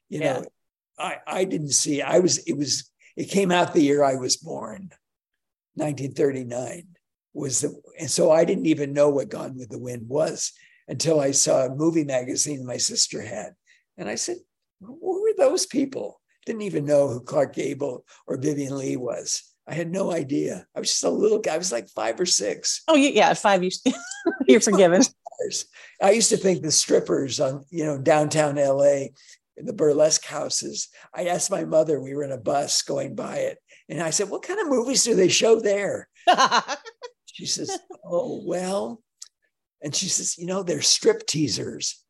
[0.09, 0.33] You Yeah.
[0.33, 0.44] know,
[0.99, 4.37] I, I didn't see, I was, it was, it came out the year I was
[4.37, 4.90] born,
[5.75, 6.88] 1939
[7.33, 10.53] was the, and so I didn't even know what Gone with the Wind was
[10.88, 13.55] until I saw a movie magazine my sister had.
[13.96, 14.37] And I said,
[14.81, 16.19] who were those people?
[16.50, 19.44] Didn't even know who Clark Gable or Vivien Leigh was.
[19.68, 20.66] I had no idea.
[20.74, 21.54] I was just a little guy.
[21.54, 22.82] I was like five or six.
[22.88, 23.62] Oh yeah, five.
[23.62, 23.70] You
[24.48, 25.00] you're forgiven.
[26.02, 29.10] I used to think the strippers on, you know, downtown LA,
[29.56, 30.88] in the burlesque houses.
[31.14, 33.58] I asked my mother, we were in a bus going by it,
[33.88, 36.08] and I said, What kind of movies do they show there?
[37.32, 39.00] She says, Oh, well.
[39.80, 42.02] And she says, You know, they're strip teasers.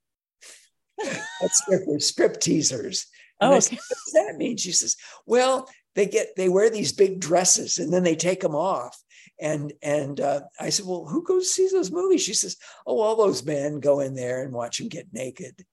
[0.99, 3.07] That's strippers, strip teasers.
[3.41, 4.57] And Oh, said, what does that mean?
[4.57, 8.55] She says, Well, they get they wear these big dresses and then they take them
[8.55, 8.99] off.
[9.41, 12.23] And and uh, I said, Well, who goes sees those movies?
[12.23, 15.65] She says, Oh, all those men go in there and watch them get naked.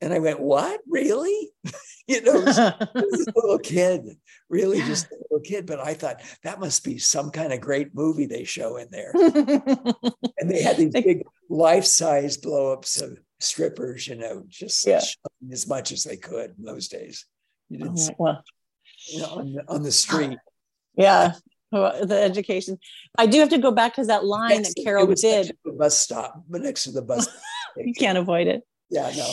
[0.00, 0.80] And I went, What?
[0.88, 1.50] Really?
[2.08, 4.16] you know, this little kid,
[4.48, 5.66] really just a little kid.
[5.66, 9.12] But I thought that must be some kind of great movie they show in there.
[10.40, 15.00] And they had these big life-size blow-ups of strippers, you know, just Yeah.
[15.52, 17.26] As much as they could in those days.
[17.68, 18.42] You didn't oh, see well,
[19.08, 20.38] you know, on, the, on the street.
[20.96, 21.34] yeah.
[21.70, 22.78] The education.
[23.18, 25.98] I do have to go back because that line Next- that Carol did, the bus
[25.98, 27.28] stop, but next to the bus.
[27.76, 28.62] you can't avoid it.
[28.88, 29.30] Yeah, no.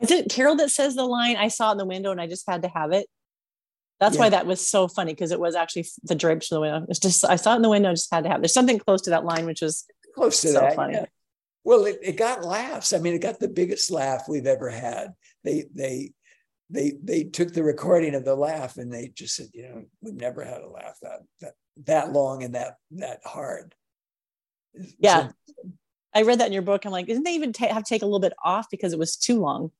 [0.00, 1.36] Is it Carol that says the line?
[1.36, 3.08] I saw it in the window and I just had to have it.
[3.98, 6.86] That's why that was so funny because it was actually the drapes to the window.
[6.88, 8.38] It's just I saw it in the window, and just had to have.
[8.38, 8.42] it.
[8.42, 10.74] There's something close to that line, which was Close to So that.
[10.76, 10.94] funny.
[10.94, 11.04] yeah.
[11.64, 12.92] Well, it, it got laughs.
[12.92, 15.12] I mean, it got the biggest laugh we've ever had.
[15.44, 16.12] They they
[16.70, 20.14] they they took the recording of the laugh and they just said, you know, we've
[20.14, 21.52] never had a laugh that that
[21.84, 23.74] that long and that that hard.
[24.98, 25.30] Yeah.
[26.14, 26.84] I read that in your book.
[26.84, 28.98] I'm like, didn't they even ta- have to take a little bit off because it
[28.98, 29.70] was too long?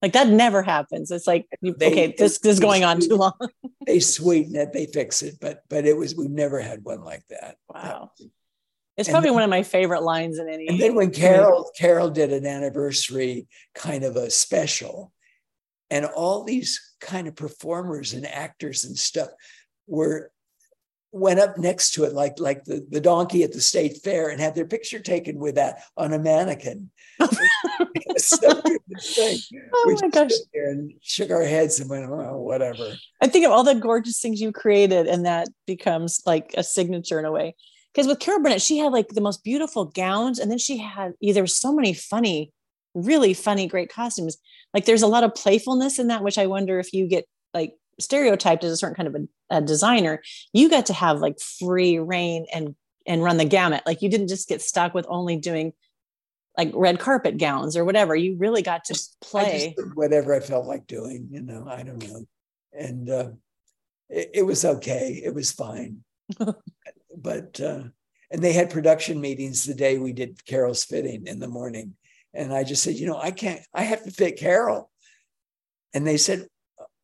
[0.00, 1.10] Like that never happens.
[1.10, 3.32] It's like, you- They- okay, this, this is going on too long.
[3.86, 7.22] they sweeten it, they fix it, but but it was we've never had one like
[7.30, 7.56] that.
[7.68, 8.10] Wow.
[8.96, 10.68] It's probably then- one of my favorite lines in any.
[10.68, 15.12] And then when Carol Carol did an anniversary kind of a special,
[15.90, 19.30] and all these kind of performers and actors and stuff
[19.86, 20.30] were
[21.14, 24.40] went up next to it like like the, the donkey at the state fair and
[24.40, 26.90] had their picture taken with that on a mannequin.
[28.18, 28.62] So
[29.00, 29.40] think.
[29.74, 30.30] Oh we my gosh.
[30.54, 32.94] and shook our heads and went, oh, whatever.
[33.20, 37.18] I think of all the gorgeous things you created, and that becomes like a signature
[37.18, 37.54] in a way.
[37.92, 41.12] Because with Carol Burnett, she had like the most beautiful gowns, and then she had
[41.20, 42.52] either so many funny,
[42.94, 44.38] really funny, great costumes.
[44.72, 47.74] Like there's a lot of playfulness in that, which I wonder if you get like
[48.00, 50.22] stereotyped as a certain kind of a, a designer.
[50.52, 52.74] You got to have like free reign and
[53.06, 53.82] and run the gamut.
[53.84, 55.72] Like you didn't just get stuck with only doing
[56.56, 58.14] like red carpet gowns or whatever.
[58.14, 59.74] You really got to I play.
[59.76, 62.26] did whatever I felt like doing, you know, I don't know.
[62.72, 63.30] And uh,
[64.08, 65.20] it, it was okay.
[65.24, 66.04] It was fine.
[67.16, 67.84] but, uh,
[68.30, 71.94] and they had production meetings the day we did Carol's fitting in the morning.
[72.34, 74.90] And I just said, you know, I can't, I have to fit Carol.
[75.92, 76.46] And they said,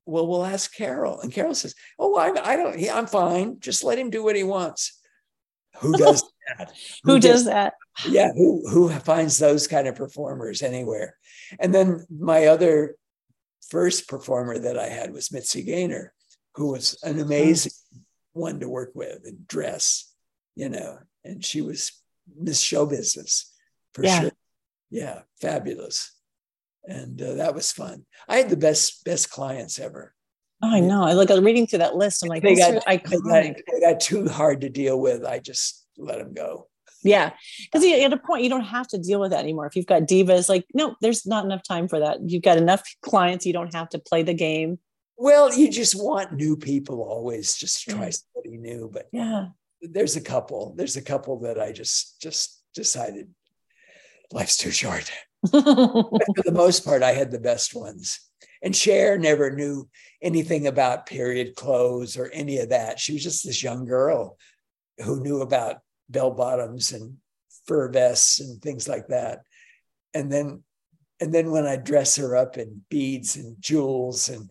[0.06, 1.20] well, we'll ask Carol.
[1.20, 3.60] And Carol says, oh, I, I don't, he, I'm fine.
[3.60, 4.98] Just let him do what he wants.
[5.80, 6.72] Who does that?
[7.04, 7.74] who, who does, does that?
[8.08, 8.32] Yeah.
[8.32, 11.16] Who, who finds those kind of performers anywhere?
[11.60, 12.96] And then my other
[13.68, 16.14] first performer that I had was Mitzi Gaynor,
[16.54, 17.72] who was an amazing
[18.32, 20.12] one to work with and dress,
[20.54, 21.92] you know, and she was
[22.36, 23.52] Miss Show Business
[23.94, 24.20] for yeah.
[24.20, 24.32] sure.
[24.90, 26.18] Yeah, fabulous
[26.88, 28.04] and uh, that was fun.
[28.28, 30.14] I had the best best clients ever.
[30.62, 31.04] Oh, I know.
[31.04, 32.24] I look at reading through that list.
[32.24, 35.24] I'm like, they got, they got, they got too hard to deal with.
[35.24, 36.66] I just let them go.
[37.04, 37.30] Yeah,
[37.62, 39.66] because at a point you don't have to deal with that anymore.
[39.66, 42.18] If you've got divas, like no, there's not enough time for that.
[42.26, 43.46] You've got enough clients.
[43.46, 44.78] You don't have to play the game.
[45.18, 47.56] Well, you just want new people always.
[47.56, 48.10] Just try yeah.
[48.10, 48.88] somebody new.
[48.90, 49.48] But yeah,
[49.82, 50.74] there's a couple.
[50.76, 53.28] There's a couple that I just just decided
[54.32, 55.10] life's too short.
[55.50, 58.20] for the most part, I had the best ones.
[58.62, 59.88] And Cher never knew
[60.22, 62.98] anything about period clothes or any of that.
[62.98, 64.36] She was just this young girl
[65.04, 65.78] who knew about
[66.08, 67.16] bell bottoms and
[67.66, 69.42] fur vests and things like that.
[70.14, 70.64] And then,
[71.20, 74.50] and then when I dress her up in beads and jewels and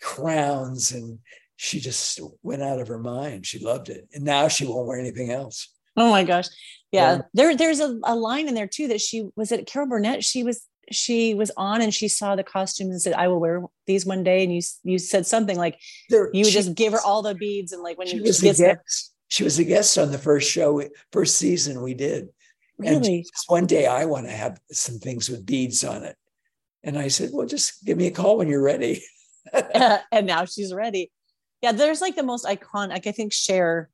[0.00, 1.18] crowns, and
[1.56, 3.46] she just went out of her mind.
[3.46, 5.68] She loved it, and now she won't wear anything else.
[5.96, 6.48] Oh my gosh.
[6.92, 7.16] Yeah.
[7.16, 7.22] yeah.
[7.34, 10.24] There there's a, a line in there too that she was at Carol Burnett.
[10.24, 13.62] She was she was on and she saw the costumes and said, I will wear
[13.86, 14.44] these one day.
[14.44, 15.80] And you you said something like
[16.10, 18.54] there, you would just give her all the beads and like when she was a
[18.54, 20.82] guest, she was a guest on the first show,
[21.12, 22.28] first season we did.
[22.78, 23.16] Really?
[23.16, 26.16] And one day I want to have some things with beads on it.
[26.84, 29.02] And I said, Well, just give me a call when you're ready.
[30.12, 31.10] and now she's ready.
[31.62, 33.90] Yeah, there's like the most iconic, I think Cher,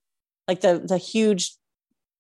[0.49, 1.53] like the the huge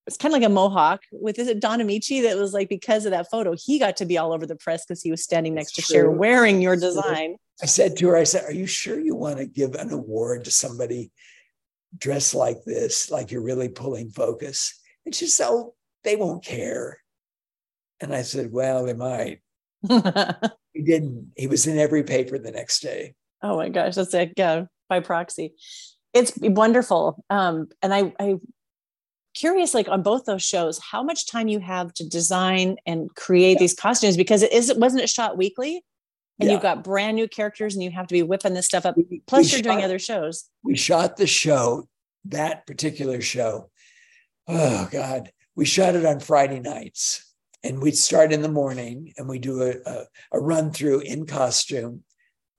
[0.07, 3.05] it's kind of like a mohawk with is it Don Ameche that was like because
[3.05, 5.55] of that photo he got to be all over the press because he was standing
[5.55, 7.37] next to Cher wearing your design.
[7.63, 10.45] I said to her, I said, "Are you sure you want to give an award
[10.45, 11.13] to somebody
[11.97, 16.99] dressed like this, like you're really pulling focus?" And she said, "Oh, they won't care."
[18.01, 19.41] And I said, "Well, they might."
[20.73, 21.33] he didn't.
[21.37, 23.15] He was in every paper the next day.
[23.43, 25.55] Oh my gosh, that's like yeah, by proxy.
[26.15, 27.25] It's wonderful.
[27.31, 28.37] Um, and I, I
[29.35, 33.59] curious like on both those shows how much time you have to design and create
[33.59, 35.83] these costumes because it is wasn't it shot weekly?
[36.39, 36.55] And yeah.
[36.55, 38.97] you've got brand new characters and you have to be whipping this stuff up.
[39.27, 40.49] Plus we you're shot, doing other shows.
[40.63, 41.89] we shot the show
[42.27, 43.71] that particular show.
[44.49, 45.31] Oh god.
[45.55, 49.63] We shot it on friday nights and we'd start in the morning and we do
[49.63, 52.03] a, a, a run through in costume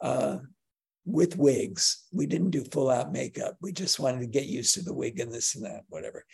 [0.02, 0.38] uh,
[1.05, 2.05] with wigs.
[2.11, 3.57] We didn't do full out makeup.
[3.61, 6.25] We just wanted to get used to the wig and this and that, whatever.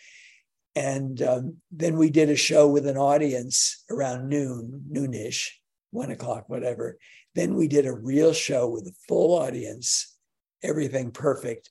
[0.76, 5.48] And um, then we did a show with an audience around noon, noonish,
[5.90, 6.98] one o'clock, whatever.
[7.34, 10.16] Then we did a real show with a full audience,
[10.62, 11.70] everything perfect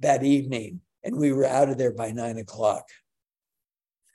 [0.00, 0.80] that evening.
[1.02, 2.84] And we were out of there by nine o'clock.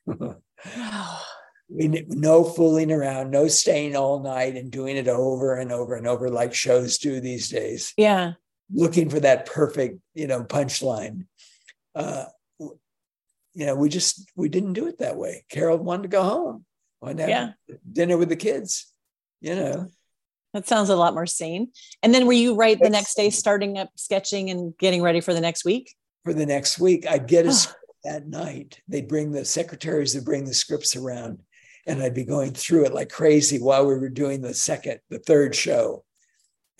[1.74, 6.30] no fooling around, no staying all night and doing it over and over and over
[6.30, 7.94] like shows do these days.
[7.98, 8.34] Yeah.
[8.72, 11.26] Looking for that perfect, you know, punchline.
[11.96, 12.26] Uh,
[12.60, 15.46] you know, we just we didn't do it that way.
[15.50, 16.66] Carol wanted to go home,
[17.02, 17.52] wanted to yeah.
[17.92, 18.88] dinner with the kids.
[19.42, 19.88] You know,
[20.54, 21.72] that sounds a lot more sane.
[22.02, 25.34] And then were you right the next day, starting up sketching and getting ready for
[25.34, 25.94] the next week?
[26.24, 28.80] For the next week, I'd get a script that night.
[28.88, 31.40] They'd bring the secretaries to bring the scripts around,
[31.86, 35.20] and I'd be going through it like crazy while we were doing the second, the
[35.20, 36.04] third show.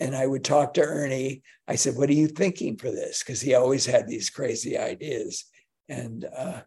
[0.00, 1.42] And I would talk to Ernie.
[1.68, 5.44] I said, "What are you thinking for this?" Because he always had these crazy ideas
[5.88, 6.62] and uh,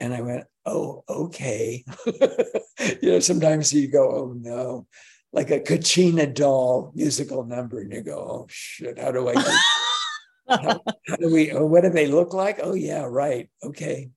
[0.00, 1.84] and I went, oh, okay.
[2.06, 4.86] you know, sometimes you go, oh no,
[5.32, 9.40] like a Kachina doll musical number, and you go, oh shit, how do I do?
[10.48, 11.52] how, how, do we?
[11.52, 12.60] Oh, what do they look like?
[12.62, 14.10] Oh yeah, right, okay.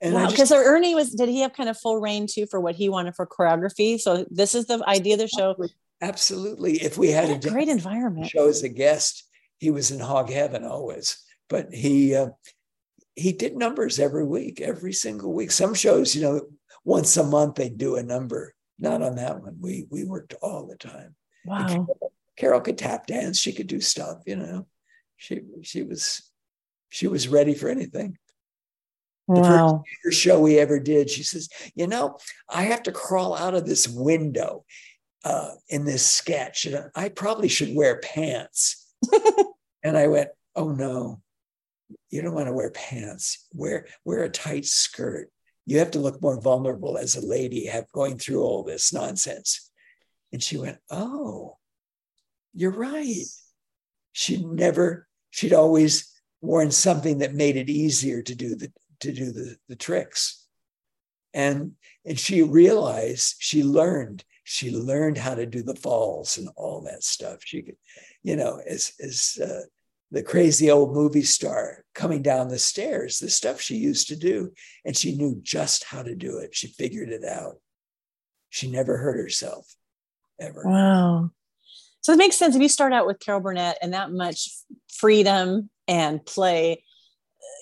[0.00, 2.74] And wow, because Ernie was, did he have kind of full reign too for what
[2.74, 4.00] he wanted for choreography?
[4.00, 5.54] So this is the idea of the show.
[6.00, 6.82] Absolutely.
[6.82, 10.30] If we had a, a great environment show as a guest, he was in hog
[10.30, 11.22] heaven always.
[11.50, 12.30] But he uh,
[13.14, 15.50] he did numbers every week, every single week.
[15.50, 16.40] Some shows, you know,
[16.84, 18.54] once a month they do a number.
[18.78, 19.56] Not on that one.
[19.60, 21.14] We we worked all the time.
[21.44, 21.66] Wow.
[21.66, 23.38] Carol, Carol could tap dance.
[23.38, 24.22] She could do stuff.
[24.26, 24.66] You know,
[25.18, 26.22] she she was
[26.88, 28.16] she was ready for anything.
[29.34, 29.84] The wow.
[30.04, 32.18] first show we ever did, she says, "You know,
[32.48, 34.64] I have to crawl out of this window
[35.24, 38.92] uh, in this sketch, and I probably should wear pants."
[39.82, 41.22] and I went, "Oh no,
[42.10, 43.46] you don't want to wear pants.
[43.54, 45.30] Wear wear a tight skirt.
[45.66, 49.70] You have to look more vulnerable as a lady, have going through all this nonsense.
[50.32, 51.58] And she went, Oh,
[52.54, 53.24] you're right.
[54.12, 59.32] She'd never, she'd always worn something that made it easier to do the to do
[59.32, 60.46] the, the tricks.
[61.32, 61.72] And
[62.04, 67.04] and she realized, she learned, she learned how to do the falls and all that
[67.04, 67.38] stuff.
[67.44, 67.76] She could,
[68.22, 69.62] you know, as as uh,
[70.10, 74.52] the crazy old movie star coming down the stairs, the stuff she used to do,
[74.84, 76.54] and she knew just how to do it.
[76.54, 77.60] She figured it out.
[78.48, 79.72] She never hurt herself,
[80.40, 80.62] ever.
[80.64, 81.30] Wow.
[82.00, 84.48] So it makes sense if you start out with Carol Burnett and that much
[84.88, 86.82] freedom and play,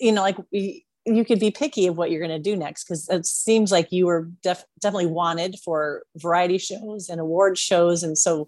[0.01, 0.85] you know, like we,
[1.15, 3.91] you could be picky of what you're going to do next because it seems like
[3.91, 8.47] you were def- definitely wanted for variety shows and award shows and so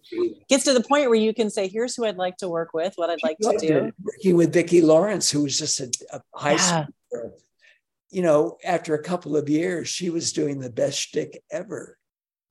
[0.50, 2.94] gets to the point where you can say here's who i'd like to work with
[2.96, 3.92] what i'd like to do.
[4.04, 6.86] working with vicki lawrence who was just a, a high yeah.
[6.86, 7.34] school
[8.10, 11.98] you know after a couple of years she was doing the best shtick ever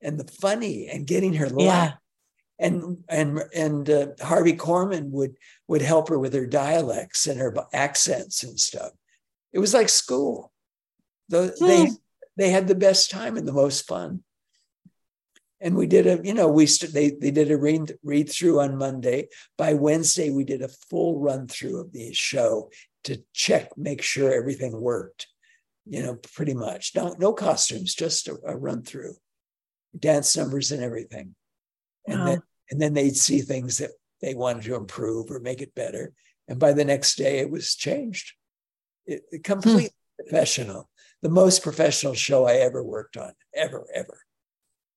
[0.02, 1.94] and the funny and getting her laugh.
[2.58, 2.66] Yeah.
[2.66, 5.36] and and and uh, harvey korman would
[5.68, 8.92] would help her with her dialects and her accents and stuff
[9.52, 10.52] it was like school.
[11.28, 11.66] The, hmm.
[11.66, 11.90] They
[12.36, 14.22] they had the best time and the most fun.
[15.60, 18.60] And we did a, you know, we st- they they did a read read through
[18.60, 19.28] on Monday.
[19.58, 22.70] By Wednesday, we did a full run through of the show
[23.04, 25.26] to check, make sure everything worked.
[25.86, 26.92] You know, pretty much.
[26.94, 29.16] No, no costumes, just a, a run through,
[29.98, 31.34] dance numbers and everything.
[32.06, 32.26] And wow.
[32.26, 33.90] then and then they'd see things that
[34.22, 36.14] they wanted to improve or make it better.
[36.48, 38.32] And by the next day, it was changed.
[39.06, 40.28] It, it completely hmm.
[40.28, 40.88] professional.
[41.22, 44.20] The most professional show I ever worked on, ever, ever.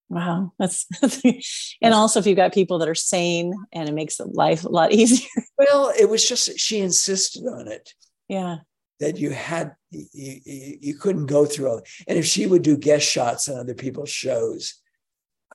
[0.10, 0.86] Wow, that's
[1.82, 4.92] and also if you've got people that are sane and it makes life a lot
[4.94, 5.28] easier.
[5.58, 7.94] Well, it was just she insisted on it.
[8.28, 8.58] Yeah,
[9.00, 11.82] that you had you, you, you couldn't go through all.
[12.08, 14.76] And if she would do guest shots on other people's shows,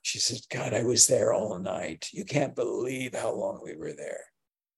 [0.03, 2.07] she said, "God, I was there all night.
[2.11, 4.25] You can't believe how long we were there."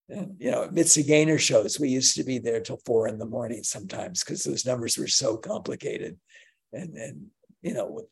[0.10, 3.26] And, you know, Mitzi Gaynor shows, we used to be there till four in the
[3.26, 6.18] morning sometimes because those numbers were so complicated.
[6.74, 7.26] And, and,
[7.62, 8.06] you know, with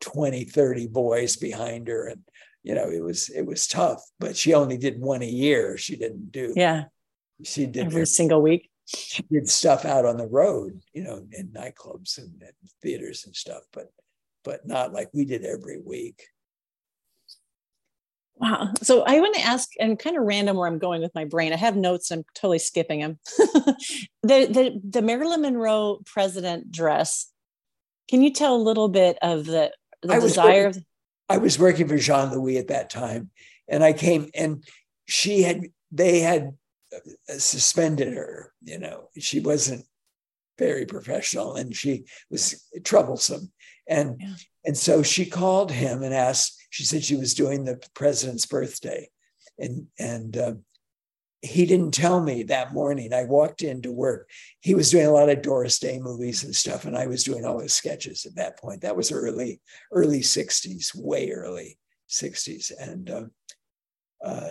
[0.00, 2.08] 20, 30 boys behind her.
[2.08, 2.20] And,
[2.62, 5.76] you know, it was, it was tough, but she only did one a year.
[5.76, 6.84] She didn't do, yeah.
[7.42, 8.70] She did every single week.
[8.86, 13.34] She did stuff out on the road, you know, in nightclubs and, and theaters and
[13.34, 13.92] stuff, but,
[14.44, 16.22] but not like we did every week.
[18.38, 18.70] Wow.
[18.82, 21.52] So I want to ask, and kind of random where I'm going with my brain.
[21.52, 22.10] I have notes.
[22.10, 23.18] I'm totally skipping them.
[23.38, 23.78] the,
[24.22, 27.30] the the Marilyn Monroe president dress.
[28.08, 29.72] Can you tell a little bit of the
[30.02, 30.66] the I desire?
[30.66, 30.84] Working,
[31.28, 33.30] I was working for Jean Louis at that time,
[33.68, 34.62] and I came and
[35.06, 36.52] she had they had
[36.94, 38.52] uh, suspended her.
[38.62, 39.86] You know, she wasn't
[40.58, 43.50] very professional, and she was troublesome,
[43.88, 44.34] and yeah.
[44.66, 49.08] And so she called him and asked she said she was doing the president's birthday.
[49.58, 50.54] And, and uh,
[51.40, 53.14] he didn't tell me that morning.
[53.14, 54.28] I walked into work.
[54.60, 57.46] He was doing a lot of Doris Day movies and stuff, and I was doing
[57.46, 58.82] all his sketches at that point.
[58.82, 61.78] That was early, early 60s, way early
[62.10, 62.72] 60s.
[62.78, 63.22] And uh,
[64.22, 64.50] uh,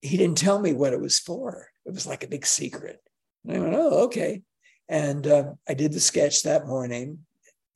[0.00, 1.68] he didn't tell me what it was for.
[1.84, 3.02] It was like a big secret.
[3.46, 4.42] And I went, oh, okay.
[4.88, 7.26] And uh, I did the sketch that morning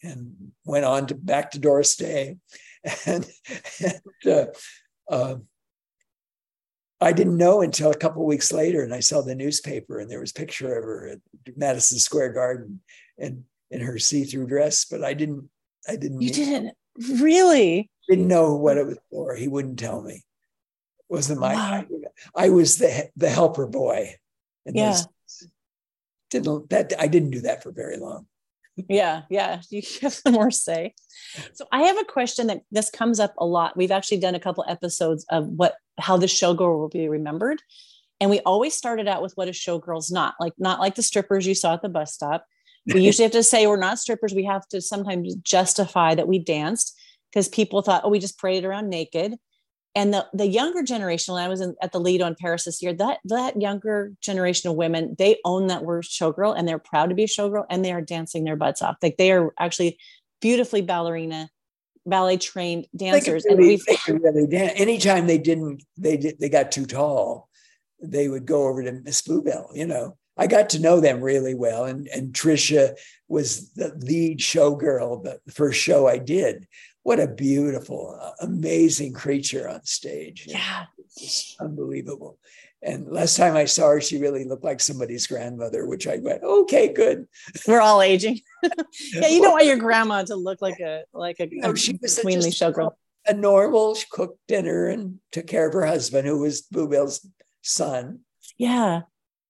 [0.05, 2.37] and went on to back to Doris Day.
[3.07, 3.27] and,
[3.81, 4.47] and uh,
[5.09, 5.37] uh,
[7.01, 10.21] I didn't know until a couple weeks later, and I saw the newspaper, and there
[10.21, 12.81] was a picture of her at Madison Square Garden,
[13.19, 14.85] and in her see-through dress.
[14.85, 15.49] But I didn't.
[15.89, 16.23] I didn't.
[16.23, 16.75] You didn't
[17.21, 17.91] really.
[18.09, 19.35] Didn't know what it was for.
[19.35, 20.15] He wouldn't tell me.
[20.15, 20.23] It
[21.09, 21.55] wasn't my.
[21.55, 21.85] Wow.
[22.37, 24.15] I, I, was the the helper boy.
[24.67, 24.99] yeah.
[26.31, 28.27] didn't that I didn't do that for very long
[28.89, 30.95] yeah yeah you have some more say.
[31.55, 33.77] So i have a question that this comes up a lot.
[33.77, 37.63] We've actually done a couple episodes of what how the showgirl will be remembered.
[38.21, 41.47] And we always started out with what a showgirl's not like not like the strippers
[41.47, 42.47] you saw at the bus stop.
[42.87, 44.35] We usually have to say we're not strippers.
[44.35, 46.99] We have to sometimes justify that we danced
[47.31, 49.37] because people thought oh we just paraded around naked
[49.95, 52.83] and the, the younger generation when i was in, at the Lido de paris this
[52.83, 57.09] year that that younger generation of women they own that word showgirl and they're proud
[57.09, 59.99] to be a showgirl and they are dancing their butts off like they are actually
[60.41, 61.49] beautifully ballerina
[62.07, 64.73] ballet trained dancers really, and we've really dance.
[64.77, 67.49] anytime they didn't they did they got too tall
[68.03, 71.55] they would go over to miss bluebell you know i got to know them really
[71.55, 72.95] well and and trisha
[73.29, 76.67] was the lead showgirl the first show i did
[77.05, 80.47] what a beautiful, uh, amazing creature on stage.
[80.49, 80.87] Yeah.
[81.17, 82.39] It's unbelievable.
[82.83, 86.43] And last time I saw her, she really looked like somebody's grandmother, which I went,
[86.43, 87.27] okay, good.
[87.69, 88.41] We're all aging.
[88.63, 92.19] yeah, you don't want your grandma to look like a like a, no, she was
[92.19, 92.93] queenly showgirl.
[93.27, 97.27] A normal, she cooked dinner and took care of her husband, who was Bluebell's
[97.63, 98.21] son.
[98.59, 99.03] Yeah.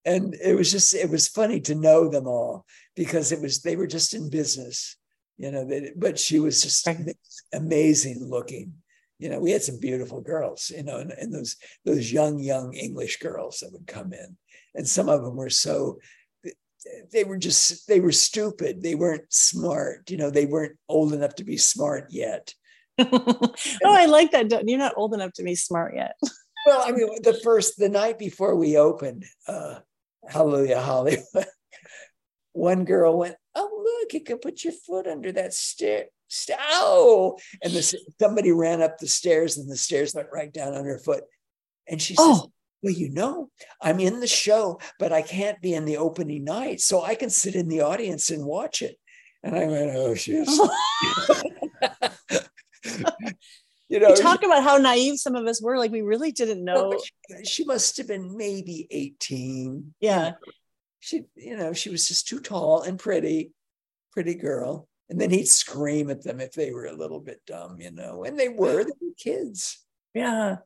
[0.04, 3.74] And it was just, it was funny to know them all because it was, they
[3.74, 4.96] were just in business,
[5.38, 6.98] you know, they, but she was just Right.
[7.54, 8.74] Amazing looking.
[9.18, 12.74] You know, we had some beautiful girls, you know, and, and those, those young, young
[12.74, 14.36] English girls that would come in.
[14.74, 15.98] And some of them were so,
[17.12, 18.82] they were just, they were stupid.
[18.82, 22.52] They weren't smart, you know, they weren't old enough to be smart yet.
[22.98, 24.52] oh, I like that.
[24.66, 26.16] You're not old enough to be smart yet.
[26.66, 29.80] Well, I mean, the first, the night before we opened, uh,
[30.28, 31.46] Hallelujah Hollywood,
[32.54, 37.36] one girl went, "Oh, look, you can put your foot under that stair." st- Oh,
[37.62, 40.98] and this, somebody ran up the stairs, and the stairs went right down on her
[40.98, 41.24] foot.
[41.88, 42.52] And she says, Oh,
[42.82, 43.50] "Well, you know,
[43.82, 47.28] I'm in the show, but I can't be in the opening night, so I can
[47.30, 48.96] sit in the audience and watch it."
[49.42, 50.48] And I went, "Oh shit."
[53.88, 55.76] you know, you talk about how naive some of us were.
[55.76, 56.98] Like we really didn't oh, know.
[57.02, 59.94] she, she must have been maybe 18.
[60.00, 60.32] Yeah.
[61.04, 63.52] She you know she was just too tall and pretty
[64.12, 67.78] pretty girl and then he'd scream at them if they were a little bit dumb
[67.78, 69.84] you know and they were they were kids
[70.14, 70.56] Yeah.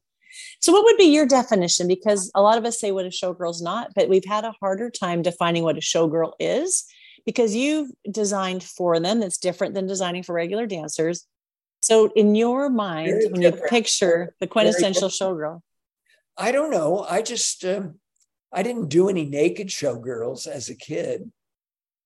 [0.61, 1.89] So, what would be your definition?
[1.89, 4.91] Because a lot of us say what a showgirl's not, but we've had a harder
[4.91, 6.85] time defining what a showgirl is
[7.25, 11.27] because you've designed for them that's different than designing for regular dancers.
[11.81, 15.63] So, in your mind, Very when you picture the quintessential showgirl,
[16.37, 17.99] i don't know i just um,
[18.53, 21.31] i didn't do any naked showgirls as a kid.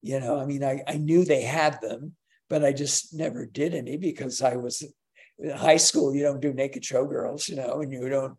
[0.02, 2.16] You know i mean I, I knew they had them
[2.50, 4.82] but i just never did any because i was
[5.38, 8.36] in high school you don't do naked showgirls you know and you don't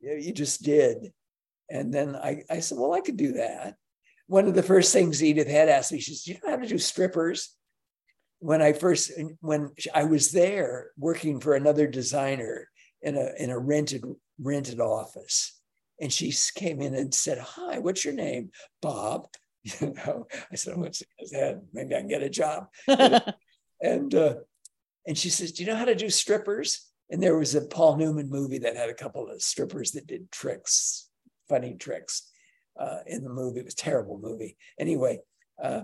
[0.00, 1.12] you just did.
[1.68, 3.76] And then i i said well i could do that.
[4.28, 6.66] One of the first things edith had asked me she says you know how to
[6.66, 7.54] do strippers?
[8.38, 12.68] When i first when i was there working for another designer
[13.02, 14.04] in a in a rented
[14.40, 15.55] rented office
[16.00, 18.50] and she came in and said hi what's your name
[18.82, 19.26] bob
[19.62, 21.62] you know i said I'm going to his head.
[21.72, 22.66] maybe i can get a job
[23.80, 24.34] and uh,
[25.06, 27.96] and she says, "Do you know how to do strippers?" And there was a Paul
[27.96, 31.08] Newman movie that had a couple of strippers that did tricks,
[31.48, 32.28] funny tricks
[32.78, 33.60] uh, in the movie.
[33.60, 34.56] It was a terrible movie.
[34.78, 35.20] Anyway,
[35.62, 35.82] uh,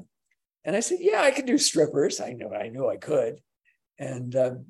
[0.65, 2.21] and I said, "Yeah, I could do strippers.
[2.21, 3.41] I know, I knew I could."
[3.99, 4.67] And um,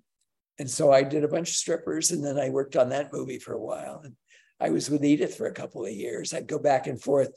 [0.59, 3.39] and so I did a bunch of strippers, and then I worked on that movie
[3.39, 4.03] for a while.
[4.05, 4.15] And
[4.63, 6.33] I was with Edith for a couple of years.
[6.33, 7.33] I'd go back and forth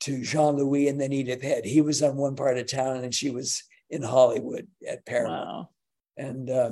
[0.00, 1.64] to Jean Louis and then Edith Head.
[1.64, 5.68] He was on one part of town, and she was in Hollywood at Paramount wow.
[6.16, 6.70] and uh,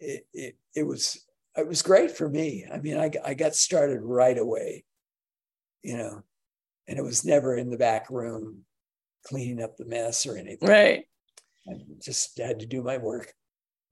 [0.00, 1.24] it, it it was
[1.56, 2.66] it was great for me.
[2.72, 4.84] I mean, I I got started right away,
[5.82, 6.22] you know,
[6.88, 8.64] and it was never in the back room
[9.24, 10.68] cleaning up the mess or anything.
[10.68, 11.04] Right.
[11.68, 13.32] I just had to do my work.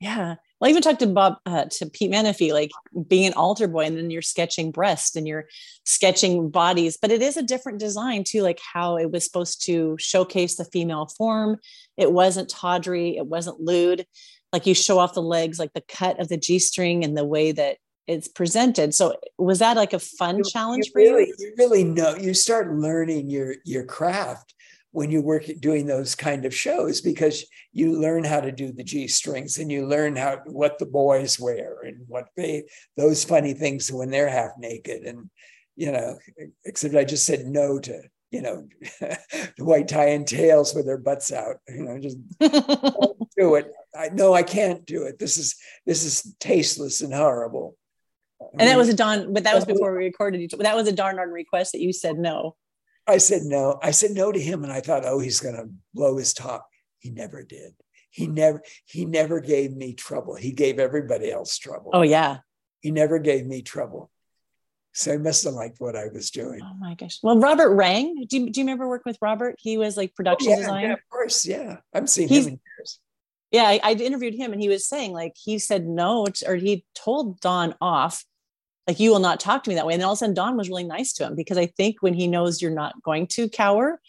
[0.00, 0.36] Yeah.
[0.60, 2.70] Well, I even talked to Bob, uh, to Pete Menefee, like
[3.08, 5.46] being an altar boy, and then you're sketching breasts and you're
[5.84, 9.96] sketching bodies, but it is a different design too, like how it was supposed to
[9.98, 11.58] showcase the female form.
[11.96, 14.06] It wasn't tawdry, it wasn't lewd.
[14.52, 17.24] Like you show off the legs, like the cut of the G string and the
[17.24, 18.94] way that it's presented.
[18.94, 21.34] So was that like a fun challenge you for you?
[21.38, 24.54] you really know you start learning your your craft
[24.98, 28.72] when you work at doing those kind of shows because you learn how to do
[28.72, 32.64] the G strings and you learn how what the boys wear and what they
[32.96, 35.30] those funny things when they're half naked and
[35.76, 36.18] you know
[36.64, 38.66] except I just said no to you know
[39.00, 42.18] the white tie and tails with their butts out you know just
[43.38, 45.54] do it I no I can't do it this is
[45.86, 47.76] this is tasteless and horrible
[48.40, 50.48] I and that was a Donn, but that was before we recorded.
[50.60, 52.54] That was a Donn Arden request that you said no.
[53.08, 53.78] I said no.
[53.82, 56.68] I said no to him, and I thought, oh, he's going to blow his top.
[56.98, 57.74] He never did.
[58.10, 58.62] He never.
[58.84, 60.34] He never gave me trouble.
[60.34, 61.90] He gave everybody else trouble.
[61.94, 62.38] Oh yeah.
[62.80, 64.10] He never gave me trouble.
[64.92, 66.60] So he must have liked what I was doing.
[66.62, 67.18] Oh my gosh.
[67.22, 69.56] Well, Robert Rang, do you, do you remember work with Robert?
[69.58, 70.82] He was like production oh, yeah, design.
[70.84, 71.46] yeah, of course.
[71.46, 72.98] Yeah, I've seen He's- him in years.
[73.50, 73.64] Yeah.
[73.64, 76.84] I, I interviewed him and he was saying like he said no, t- or he
[76.94, 78.24] told Donn off,
[78.88, 79.92] like you will not talk to me that way.
[79.92, 81.96] And then all of a sudden Donn was really nice to him because I think
[82.00, 84.00] when he knows you're not going to cower,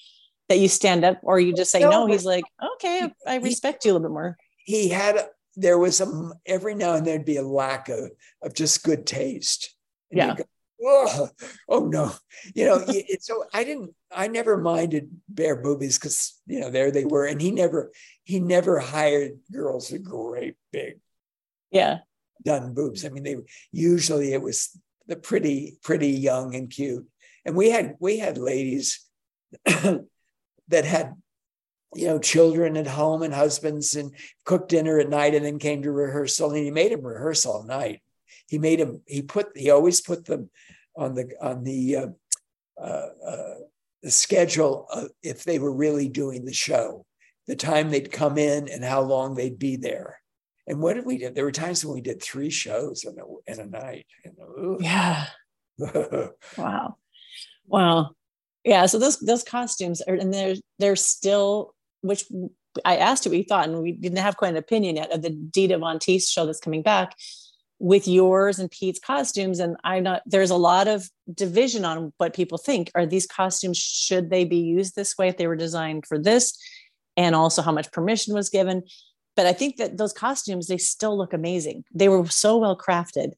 [0.47, 3.85] that you stand up or you just say No, no, he's like, okay, I respect
[3.85, 4.37] you a little bit more.
[4.63, 5.19] He had.
[5.55, 8.11] There was a every now and then, there'd be a lack of
[8.41, 9.75] of just good taste.
[10.09, 10.35] And Yeah.
[10.35, 10.43] go,
[10.85, 11.29] oh,
[11.67, 12.13] oh no
[12.55, 12.81] you know
[13.19, 17.41] so i didn't i never minded bare boobies because you know there they were and
[17.41, 17.91] he never
[18.23, 20.99] he never hired girls with great big
[21.69, 21.97] Yeah.
[22.43, 23.05] Done boobs.
[23.05, 23.37] I mean they
[23.71, 24.77] usually it was
[25.07, 27.07] the pretty pretty young and cute.
[27.45, 29.05] And we had we had ladies
[29.65, 30.05] that
[30.85, 31.15] had
[31.95, 34.13] you know children at home and husbands and
[34.45, 36.51] cooked dinner at night and then came to rehearsal.
[36.51, 38.01] And he made them rehearse all night.
[38.47, 40.49] He made him he put he always put them
[40.95, 42.07] on the on the uh,
[42.79, 43.55] uh, uh,
[44.03, 44.87] the schedule
[45.21, 47.05] if they were really doing the show,
[47.47, 50.21] the time they'd come in and how long they'd be there.
[50.69, 51.31] And what did we do?
[51.31, 54.05] There were times when we did three shows in a, in a night.
[54.23, 55.25] And, yeah.
[56.57, 56.95] wow.
[57.67, 58.11] Wow.
[58.63, 58.85] Yeah.
[58.85, 62.25] So those those costumes are, and they're they're still, which
[62.85, 65.21] I asked you what you thought, and we didn't have quite an opinion yet of
[65.21, 67.15] the Dita Von Teese show that's coming back
[67.79, 69.59] with yours and Pete's costumes.
[69.59, 72.91] And I'm not, there's a lot of division on what people think.
[72.93, 76.57] Are these costumes, should they be used this way if they were designed for this?
[77.15, 78.83] And also how much permission was given.
[79.39, 81.85] But I think that those costumes, they still look amazing.
[81.93, 83.31] They were so well crafted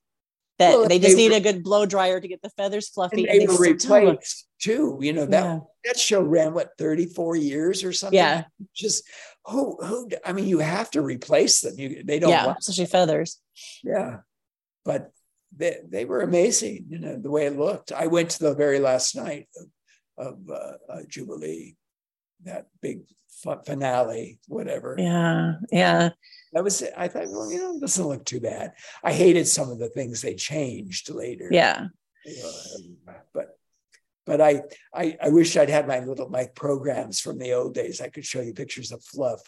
[0.57, 2.89] that well, they just they need were, a good blow dryer to get the feathers
[2.89, 3.21] fluffy.
[3.21, 4.97] And they, and they were replaced too.
[5.01, 5.59] You know, that yeah.
[5.85, 8.17] that show ran what 34 years or something.
[8.17, 8.45] Yeah.
[8.75, 9.03] Just
[9.45, 11.75] who who I mean, you have to replace them.
[11.77, 13.39] You they don't yeah, especially feathers.
[13.83, 14.17] Yeah
[14.83, 15.11] but
[15.55, 17.91] they, they were amazing, you know, the way it looked.
[17.91, 19.47] I went to the very last night
[20.17, 21.75] of, of uh, uh, Jubilee,
[22.45, 23.01] that big
[23.65, 24.95] finale, whatever.
[24.97, 26.09] Yeah, yeah.
[26.53, 28.73] That was I thought, well, you know, it doesn't look too bad.
[29.03, 31.47] I hated some of the things they changed later.
[31.51, 31.87] Yeah.
[32.25, 33.57] Know, but
[34.25, 34.63] but I,
[34.93, 38.01] I I wish I'd had my little my programs from the old days.
[38.01, 39.41] I could show you pictures of Fluff.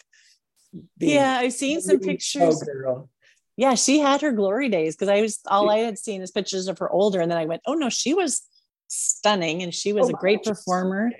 [0.98, 2.62] yeah, I've seen some pictures.
[2.62, 3.08] Girl
[3.56, 6.66] yeah, she had her glory days because I was all I had seen is pictures
[6.66, 8.42] of her older, and then I went, oh no, she was
[8.88, 11.10] stunning, and she was oh, a great performer.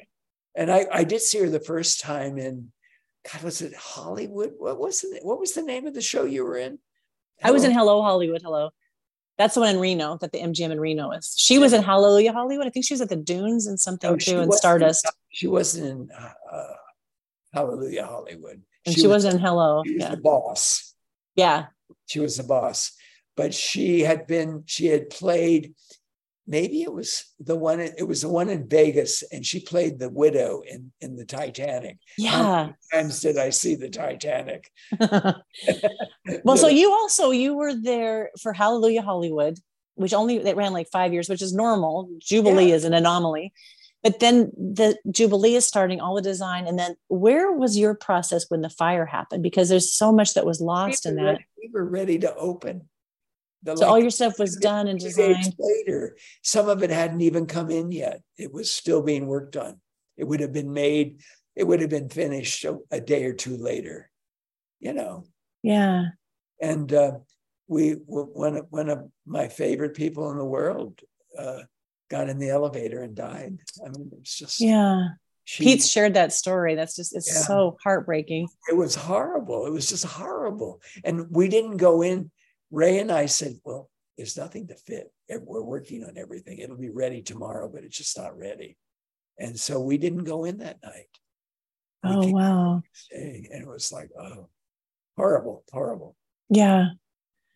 [0.55, 2.70] And I, I did see her the first time in,
[3.32, 4.52] God, was it Hollywood?
[4.59, 6.78] What was the what was the name of the show you were in?
[7.38, 7.50] Hello?
[7.50, 8.42] I was in Hello Hollywood.
[8.42, 8.70] Hello,
[9.38, 11.34] that's the one in Reno that the MGM in Reno is.
[11.36, 12.66] She was in Hallelujah Hollywood.
[12.66, 15.11] I think she was at the Dunes and something oh, too, and Stardust.
[15.30, 16.74] She wasn't in uh,
[17.52, 18.62] Hallelujah Hollywood.
[18.86, 19.82] And she, she was, was in Hello.
[19.86, 20.11] She was yeah.
[20.11, 20.94] the boss.
[21.34, 21.66] Yeah,
[22.07, 22.92] she was the boss.
[23.36, 25.74] But she had been, she had played,
[26.47, 30.09] maybe it was the one, it was the one in Vegas, and she played the
[30.09, 31.99] widow in, in the Titanic.
[32.18, 32.30] Yeah.
[32.30, 34.70] How many times did I see the Titanic?
[36.45, 39.59] well, so you also, you were there for Hallelujah Hollywood,
[39.95, 42.11] which only, it ran like five years, which is normal.
[42.20, 42.74] Jubilee yeah.
[42.74, 43.53] is an anomaly
[44.05, 48.45] but then the jubilee is starting all the design and then where was your process
[48.49, 51.47] when the fire happened because there's so much that was lost we in that ready,
[51.57, 52.82] we were ready to open
[53.64, 57.20] the, so like, all your stuff was done and designed later some of it hadn't
[57.20, 59.80] even come in yet it was still being worked on
[60.16, 61.20] it would have been made
[61.56, 64.10] it would have been finished a, a day or two later
[64.80, 65.24] you know
[65.62, 66.04] yeah
[66.60, 67.12] and uh,
[67.68, 71.00] we one of one of my favorite people in the world
[71.38, 71.60] uh,
[72.10, 73.58] got in the elevator and died.
[73.84, 75.08] I mean, it's just yeah.
[75.46, 76.74] She, Pete's shared that story.
[76.74, 77.42] That's just it's yeah.
[77.42, 78.48] so heartbreaking.
[78.70, 79.66] It was horrible.
[79.66, 80.80] It was just horrible.
[81.04, 82.30] And we didn't go in.
[82.74, 85.12] Ray and I said, "Well, there's nothing to fit.
[85.28, 86.58] We're working on everything.
[86.58, 88.76] It'll be ready tomorrow, but it's just not ready."
[89.38, 91.08] And so we didn't go in that night.
[92.02, 92.82] We oh wow!
[93.12, 94.48] And it was like, oh,
[95.16, 96.16] horrible, horrible.
[96.50, 96.88] Yeah.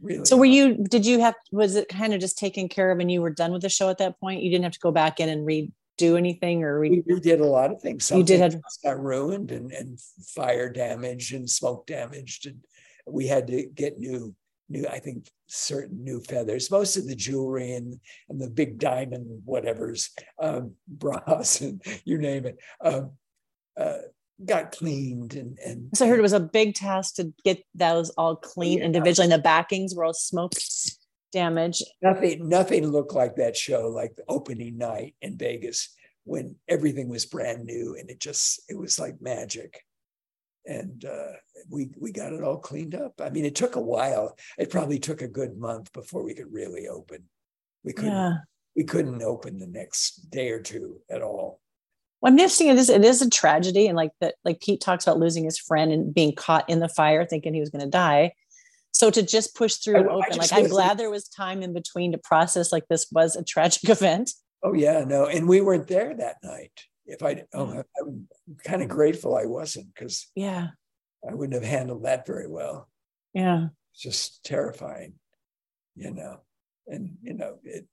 [0.01, 0.25] Really?
[0.25, 3.11] So were you, did you have, was it kind of just taken care of and
[3.11, 4.43] you were done with the show at that point?
[4.43, 7.73] You didn't have to go back in and redo anything or we did a lot
[7.73, 8.05] of things.
[8.05, 9.99] Some you did have got ruined and, and
[10.35, 12.47] fire damaged and smoke damaged.
[12.47, 12.61] And
[13.07, 14.35] we had to get new,
[14.69, 17.99] new, I think certain new feathers, most of the jewelry and,
[18.29, 20.11] and the big diamond, whatever's
[20.41, 22.59] um, bras and you name it.
[22.81, 23.13] Um,
[23.79, 23.99] uh,
[24.45, 28.11] got cleaned and and so I heard it was a big task to get those
[28.11, 28.85] all clean yeah.
[28.85, 30.53] individually and the backings were all smoke
[31.33, 31.83] damage.
[32.03, 35.95] Nothing nothing looked like that show like the opening night in Vegas
[36.25, 39.83] when everything was brand new and it just it was like magic.
[40.69, 41.33] And uh,
[41.71, 43.21] we we got it all cleaned up.
[43.21, 44.37] I mean, it took a while.
[44.59, 47.25] It probably took a good month before we could really open.
[47.83, 48.37] We couldn't yeah.
[48.77, 51.61] we couldn't open the next day or two at all.
[52.21, 53.87] Well, I'm just thinking it is, it is a tragedy.
[53.87, 56.89] And like that, like Pete talks about losing his friend and being caught in the
[56.89, 58.33] fire, thinking he was going to die.
[58.93, 62.13] So to just push through and open, like I'm glad there was time in between
[62.13, 64.33] to process like this was a tragic event.
[64.63, 65.27] Oh yeah, no.
[65.27, 66.73] And we weren't there that night.
[67.09, 68.29] If I, oh, I'm
[68.65, 70.69] kind of grateful I wasn't because yeah,
[71.29, 72.89] I wouldn't have handled that very well.
[73.33, 73.69] Yeah.
[73.93, 75.15] It's just terrifying,
[75.97, 76.41] you know.
[76.87, 77.87] And you know, it,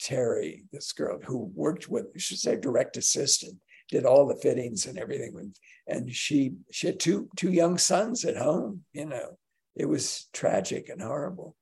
[0.00, 4.98] Terry, this girl who worked with, should say, direct assistant, did all the fittings and
[4.98, 5.54] everything.
[5.86, 8.84] And she she had two two young sons at home.
[8.92, 9.38] You know,
[9.76, 11.56] it was tragic and horrible.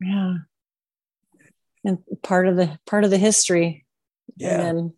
[0.00, 0.34] Yeah,
[1.84, 3.84] and part of the part of the history.
[4.36, 4.60] Yeah.
[4.60, 4.92] And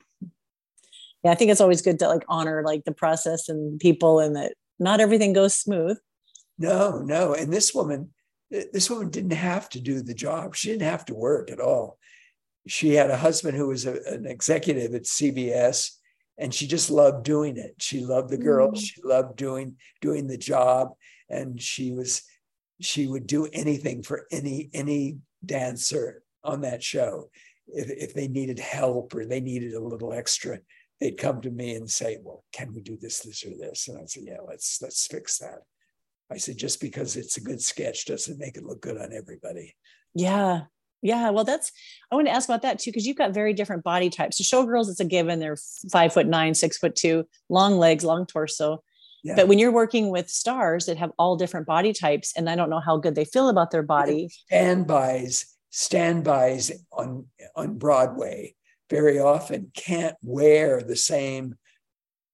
[1.24, 4.36] yeah, I think it's always good to like honor like the process and people, and
[4.36, 5.98] that not everything goes smooth.
[6.58, 8.10] No, no, and this woman,
[8.50, 10.54] this woman didn't have to do the job.
[10.54, 11.98] She didn't have to work at all
[12.66, 15.90] she had a husband who was a, an executive at CBS,
[16.38, 17.74] and she just loved doing it.
[17.78, 18.82] She loved the girls.
[18.82, 18.86] Mm.
[18.86, 20.92] She loved doing doing the job,
[21.28, 22.22] and she was
[22.80, 27.30] she would do anything for any any dancer on that show.
[27.68, 30.58] If, if they needed help or they needed a little extra,
[31.02, 33.98] they'd come to me and say, "Well, can we do this, this, or this?" And
[33.98, 35.62] I'd say, "Yeah, let's let's fix that."
[36.30, 39.74] I said, "Just because it's a good sketch doesn't make it look good on everybody."
[40.14, 40.62] Yeah,
[41.02, 41.30] yeah.
[41.30, 41.72] Well, that's
[42.10, 44.38] I want to ask about that too because you've got very different body types.
[44.38, 45.40] So showgirls, it's a given.
[45.40, 45.58] They're
[45.90, 48.84] five foot nine, six foot two, long legs, long torso.
[49.24, 49.34] Yeah.
[49.36, 52.70] But when you're working with stars that have all different body types, and I don't
[52.70, 54.28] know how good they feel about their body.
[54.46, 57.26] Standbys, standbys on
[57.56, 58.54] on Broadway
[58.92, 61.56] very often can't wear the same,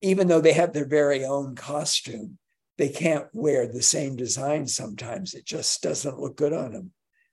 [0.02, 2.36] even though they have their very own costume,
[2.78, 5.34] they can't wear the same design sometimes.
[5.34, 6.90] It just doesn't look good on them.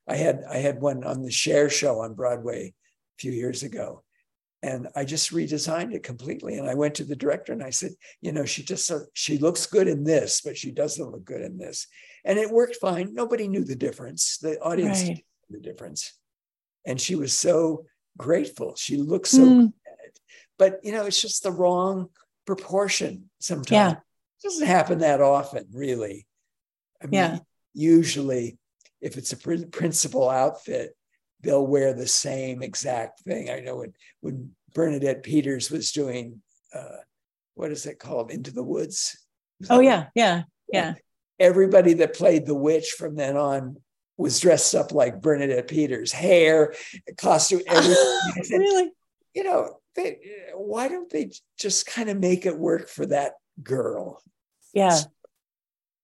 [0.07, 4.03] I had I had one on the Cher show on Broadway a few years ago.
[4.61, 6.57] And I just redesigned it completely.
[6.57, 9.39] And I went to the director and I said, you know, she just uh, she
[9.39, 11.87] looks good in this, but she doesn't look good in this.
[12.23, 13.13] And it worked fine.
[13.13, 14.37] Nobody knew the difference.
[14.37, 15.17] The audience right.
[15.49, 16.13] knew the difference.
[16.85, 17.85] And she was so
[18.17, 18.75] grateful.
[18.75, 19.59] She looks so mm.
[19.61, 20.11] good.
[20.57, 22.09] But you know, it's just the wrong
[22.45, 23.71] proportion sometimes.
[23.71, 23.91] Yeah.
[23.91, 26.27] It doesn't happen that often, really.
[27.01, 27.39] I mean, yeah.
[27.73, 28.57] usually
[29.01, 30.95] if it's a principal outfit,
[31.41, 33.49] they'll wear the same exact thing.
[33.49, 36.41] I know when when Bernadette Peters was doing
[36.73, 36.97] uh,
[37.53, 39.17] what is it called, Into the Woods.
[39.69, 40.95] Oh yeah, yeah, yeah.
[41.39, 43.77] Everybody that played the witch from then on
[44.17, 46.73] was dressed up like Bernadette Peters, hair,
[47.17, 48.19] costume, everything.
[48.59, 48.91] really?
[49.33, 50.19] You know, they,
[50.55, 54.21] why don't they just kind of make it work for that girl?
[54.73, 54.99] Yeah.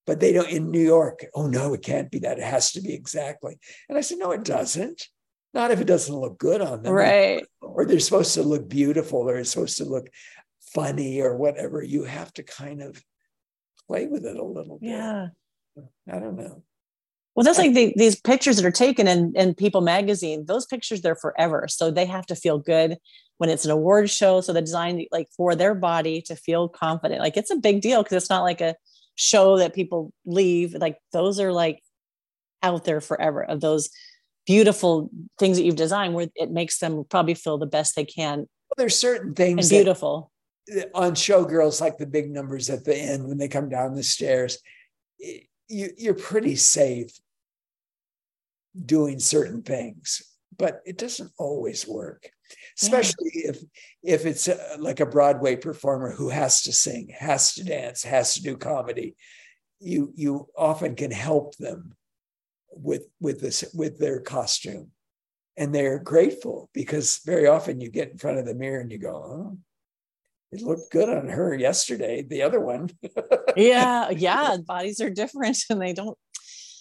[0.06, 1.24] But they don't in New York.
[1.34, 2.38] Oh no, it can't be that.
[2.38, 3.58] It has to be exactly.
[3.88, 5.08] And I said, no, it doesn't.
[5.54, 6.92] Not if it doesn't look good on them.
[6.92, 7.44] Right.
[7.60, 10.08] Or they're supposed to look beautiful or it's supposed to look
[10.74, 11.82] funny or whatever.
[11.82, 13.02] You have to kind of
[13.86, 14.90] play with it a little bit.
[14.90, 15.28] Yeah.
[16.10, 16.62] I don't know.
[17.34, 21.00] Well, that's like the, these pictures that are taken in, in People magazine, those pictures,
[21.00, 21.66] they're forever.
[21.68, 22.98] So they have to feel good
[23.38, 24.40] when it's an award show.
[24.42, 28.02] So the design, like for their body to feel confident, like it's a big deal
[28.02, 28.76] because it's not like a
[29.14, 30.74] show that people leave.
[30.74, 31.82] Like those are like
[32.62, 33.88] out there forever of those
[34.46, 38.40] beautiful things that you've designed where it makes them probably feel the best they can.
[38.40, 40.32] Well, there's certain things and beautiful
[40.94, 44.58] on showgirls, like the big numbers at the end when they come down the stairs.
[45.68, 47.18] You, you're pretty safe
[48.86, 50.22] doing certain things,
[50.56, 52.30] but it doesn't always work.
[52.80, 53.50] Especially yeah.
[53.50, 53.58] if
[54.02, 58.34] if it's a, like a Broadway performer who has to sing, has to dance, has
[58.34, 59.16] to do comedy,
[59.80, 61.94] you you often can help them
[62.70, 64.90] with with this with their costume
[65.56, 68.98] and they're grateful because very often you get in front of the mirror and you
[68.98, 69.58] go oh
[70.50, 72.88] it looked good on her yesterday the other one
[73.56, 76.18] yeah yeah bodies are different and they don't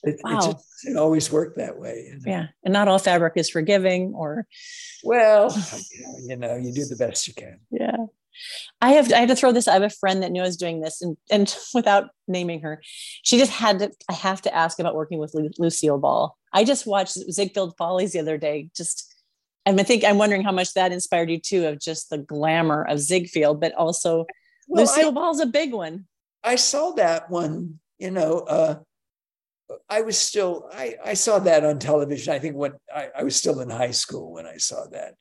[0.04, 0.32] it, wow.
[0.32, 4.46] it just doesn't always worked that way yeah and not all fabric is forgiving or
[5.04, 5.56] well
[6.24, 7.98] you know you do the best you can yeah
[8.82, 9.68] I have I have to throw this.
[9.68, 12.82] I have a friend that knew I was doing this, and and without naming her,
[13.24, 13.92] she just had to.
[14.10, 16.38] I have to ask about working with Lu- Lucille Ball.
[16.54, 18.70] I just watched Ziegfeld Follies the other day.
[18.76, 19.14] Just,
[19.66, 22.84] and I think I'm wondering how much that inspired you too, of just the glamour
[22.84, 24.26] of Ziegfeld, but also
[24.68, 26.06] well, Lucille I, Ball's a big one.
[26.44, 27.80] I saw that one.
[28.00, 28.80] You know, uh,
[29.90, 32.34] I was still I I saw that on television.
[32.34, 35.16] I think when I, I was still in high school when I saw that,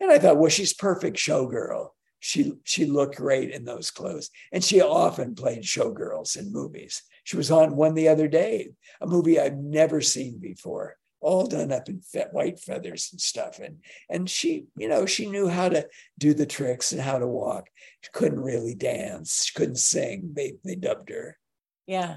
[0.00, 1.88] and I thought, well, she's perfect showgirl.
[2.20, 4.30] She she looked great in those clothes.
[4.52, 7.02] And she often played showgirls in movies.
[7.24, 8.70] She was on one the other day
[9.00, 13.58] a movie i've never seen before all done up in fe- white feathers and stuff.
[13.58, 13.78] And
[14.08, 15.86] and she you know she knew how to
[16.16, 17.68] do the tricks and how to walk.
[18.02, 19.44] She couldn't really dance.
[19.44, 20.32] She couldn't sing.
[20.34, 21.38] They they dubbed her.
[21.86, 22.16] Yeah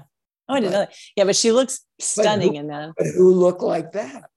[0.52, 3.06] oh i didn't but, know that yeah but she looks stunning who, in that but
[3.16, 4.30] who look like that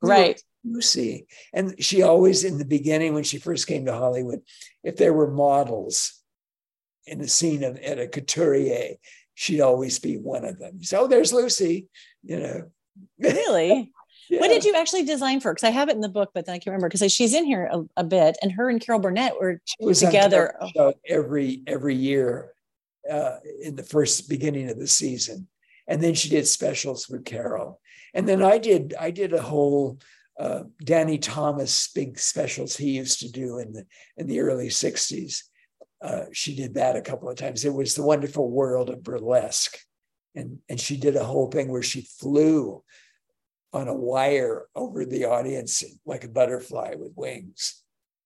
[0.00, 1.26] who right Lucy.
[1.52, 4.40] And she always, in the beginning, when she first came to Hollywood,
[4.82, 6.20] if there were models
[7.06, 8.96] in the scene of, at a couturier,
[9.34, 10.82] she'd always be one of them.
[10.82, 11.88] So oh, there's Lucy,
[12.22, 12.70] you know.
[13.18, 13.92] Really?
[14.30, 14.40] yeah.
[14.40, 15.52] What did you actually design for?
[15.52, 17.44] Because I have it in the book, but then I can't remember because she's in
[17.44, 19.60] here a, a, bit, and her and Carol Burnett were
[19.94, 20.54] together
[21.06, 22.52] every every year
[23.10, 25.48] uh, in the first beginning of the season,
[25.86, 27.80] and then she did specials with Carol,
[28.14, 29.98] and then I did I did a whole
[30.38, 33.86] uh, Danny Thomas big specials he used to do in the
[34.16, 35.42] in the early 60s.
[36.00, 37.64] Uh, she did that a couple of times.
[37.64, 39.78] It was the wonderful world of burlesque.
[40.34, 42.84] And, and she did a whole thing where she flew
[43.72, 47.82] on a wire over the audience like a butterfly with wings.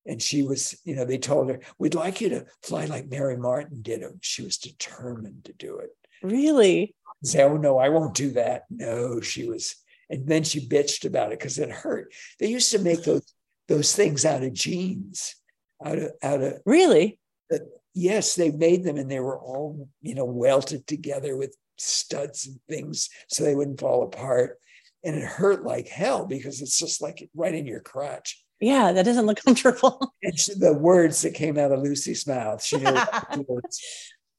[0.06, 3.36] And she was, you know, they told her, we'd like you to fly like Mary
[3.36, 4.02] Martin did.
[4.02, 5.90] And she was determined to do it.
[6.22, 6.94] Really?
[7.24, 8.64] Say, oh no, I won't do that.
[8.70, 9.76] No, she was,
[10.10, 12.12] and then she bitched about it because it hurt.
[12.40, 13.32] They used to make those
[13.68, 15.36] those things out of jeans,
[15.84, 17.20] out of out of really.
[17.52, 17.58] Uh,
[17.94, 22.58] yes, they made them, and they were all you know welted together with studs and
[22.68, 24.58] things so they wouldn't fall apart.
[25.04, 28.41] And it hurt like hell because it's just like right in your crotch.
[28.62, 30.14] Yeah, that doesn't look comfortable.
[30.22, 32.96] And she, the words that came out of Lucy's mouth, she knew
[33.48, 33.82] words.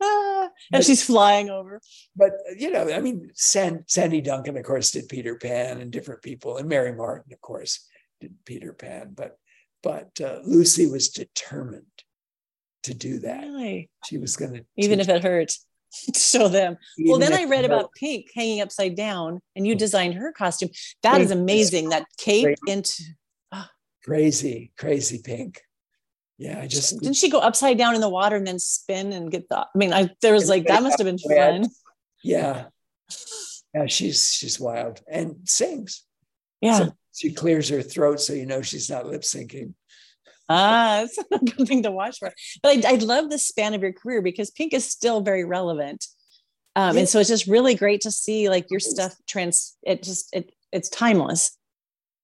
[0.01, 1.82] Ah, and she's flying over.
[2.15, 6.21] But you know, I mean, San, Sandy Duncan, of course, did Peter Pan, and different
[6.21, 7.88] people, and Mary Martin, of course,
[8.21, 9.13] did Peter Pan.
[9.15, 9.38] But
[9.82, 11.84] but uh, Lucy was determined
[12.84, 13.41] to do that.
[13.41, 13.89] Really?
[14.05, 15.53] She was going to, even if it hurt,
[16.15, 16.78] show them.
[17.05, 20.69] Well, then I read about Pink hanging upside down, and you designed her costume.
[21.01, 21.89] That is amazing.
[21.89, 23.03] That cape into
[24.04, 25.62] crazy, crazy pink.
[26.38, 29.32] Yeah, I just didn't she go upside down in the water and then spin and
[29.32, 29.60] get the.
[29.60, 31.68] I mean, I there was like that must have been fun.
[32.24, 32.66] Yeah,
[33.74, 36.04] yeah, she's she's wild and sings.
[36.60, 39.74] Yeah, so she clears her throat so you know she's not lip syncing.
[40.49, 42.34] Ah, it's a good thing to watch for.
[42.62, 46.06] But I, I love the span of your career because Pink is still very relevant.
[46.76, 50.34] Um, and so it's just really great to see like your stuff trans it just
[50.34, 51.56] it it's timeless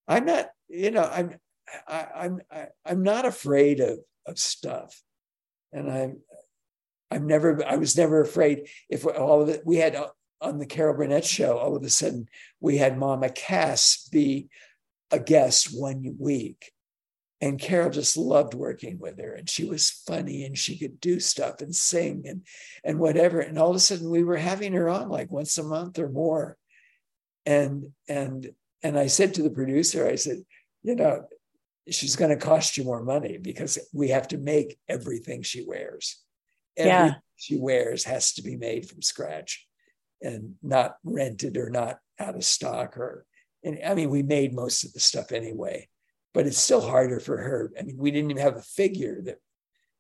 [0.08, 1.36] i'm not you know i'm
[1.88, 5.02] I, I'm I, am i am not afraid of of stuff,
[5.72, 6.20] and I'm
[7.12, 10.10] I'm never I was never afraid if all of it we had uh,
[10.42, 12.28] on the Carol Burnett show all of a sudden
[12.60, 14.50] we had Mama Cass be
[15.12, 16.72] a guest one week,
[17.42, 21.20] and Carol just loved working with her, and she was funny and she could do
[21.20, 22.46] stuff and sing and
[22.84, 25.64] and whatever, and all of a sudden we were having her on like once a
[25.64, 26.58] month or more,
[27.46, 28.52] and and
[28.84, 30.38] and I said to the producer, I said,
[30.84, 31.26] you know,
[31.92, 36.18] she's going to cost you more money because we have to make everything she wears.
[36.78, 37.20] Everything yeah.
[37.36, 39.66] she wears has to be made from scratch
[40.22, 43.26] and not rented or not out of stock or
[43.64, 45.90] and I mean we made most of the stuff anyway,
[46.34, 47.72] but it's still harder for her.
[47.78, 49.38] I mean, we didn't even have a figure that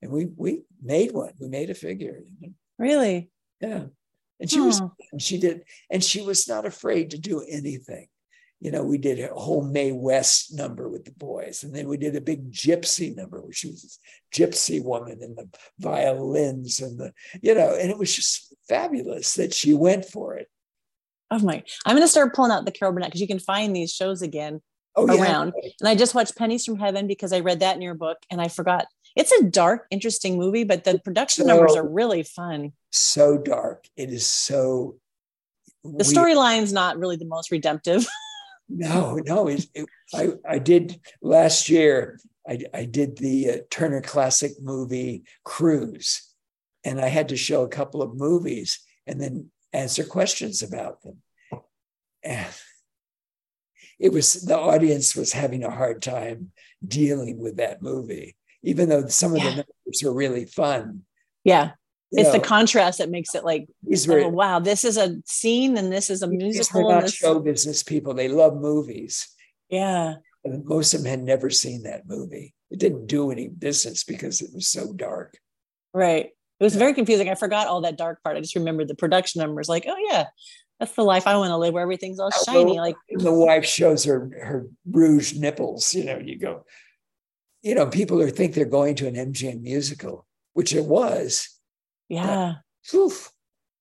[0.02, 1.34] and we we made one.
[1.40, 2.24] We made a figure.
[2.78, 3.30] Really?
[3.60, 3.86] Yeah.
[4.40, 4.82] And she was
[5.12, 8.08] and she did and she was not afraid to do anything
[8.62, 11.64] you know, we did a whole Mae West number with the boys.
[11.64, 14.00] And then we did a big gypsy number where she was this
[14.34, 15.50] gypsy woman and the
[15.80, 20.48] violins and the, you know, and it was just fabulous that she went for it.
[21.32, 23.76] Oh my, I'm going to start pulling out the Carol Burnett because you can find
[23.76, 24.62] these shows again
[24.96, 25.54] oh, around.
[25.62, 25.70] Yeah.
[25.80, 28.42] And I just watched Pennies from Heaven because I read that in your book and
[28.42, 28.88] I forgot.
[29.16, 32.74] It's a dark, interesting movie, but the production so, numbers are really fun.
[32.92, 33.86] So dark.
[33.96, 34.98] It is so.
[35.84, 38.06] The storyline's not really the most redemptive.
[38.70, 39.48] No, no.
[39.48, 42.20] It, it, I, I did last year.
[42.48, 46.34] I, I did the uh, Turner Classic movie Cruise,
[46.84, 51.22] and I had to show a couple of movies and then answer questions about them.
[52.24, 52.48] And
[54.00, 56.52] it was the audience was having a hard time
[56.86, 59.44] dealing with that movie, even though some of yeah.
[59.44, 61.02] the numbers were really fun.
[61.44, 61.72] Yeah
[62.12, 63.68] it's know, the contrast that makes it like
[64.10, 67.84] oh, wow this is a scene and this is a musical they're not show business
[67.84, 68.14] people.
[68.14, 69.28] They love movies.
[69.70, 70.16] Yeah.
[70.44, 72.56] And most of them had never seen that movie.
[72.72, 75.38] It didn't do any business because it was so dark.
[75.94, 76.28] Right.
[76.60, 77.30] It was very confusing.
[77.30, 78.38] I forgot all that dark part.
[78.38, 80.26] I just remembered the production numbers like oh yeah
[80.80, 84.06] that's the life i want to live where everything's all shiny like the wife shows
[84.06, 86.64] her her rouge nipples you know you go
[87.62, 91.59] you know people are think they're going to an mgm musical which it was
[92.10, 92.56] yeah.
[92.94, 93.32] Oof.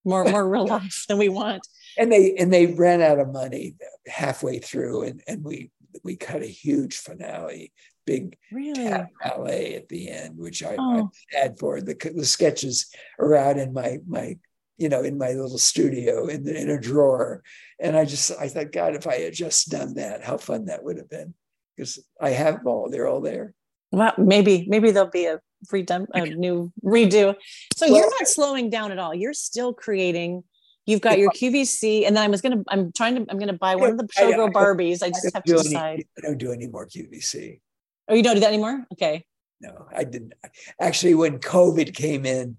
[0.05, 1.67] More more real life than we want.
[1.97, 3.75] And they and they ran out of money
[4.07, 5.71] halfway through, and and we
[6.05, 7.73] we cut a huge finale,
[8.07, 8.91] big really?
[9.23, 11.11] ballet at the end, which I, oh.
[11.35, 14.39] I had for the the sketches are out in my my
[14.77, 17.43] you know in my little studio in the, in a drawer,
[17.81, 20.85] and I just I thought God, if I had just done that, how fun that
[20.85, 21.35] would have been
[21.77, 23.55] because I have them all; they're all there.
[23.91, 27.35] Well, maybe maybe there'll be a redem- a new redo.
[27.77, 29.15] So well, you're not slowing down at all.
[29.15, 30.45] You're still creating.
[30.87, 32.63] You've got your QVC, and then I was gonna.
[32.69, 33.31] I'm trying to.
[33.31, 35.03] I'm gonna buy one of the Showgirl Barbies.
[35.03, 35.95] I just have to decide.
[35.95, 37.61] Any, I don't do any more QVC.
[38.09, 38.87] Oh, you don't do that anymore?
[38.93, 39.25] Okay.
[39.61, 40.35] No, I didn't.
[40.81, 42.57] Actually, when COVID came in,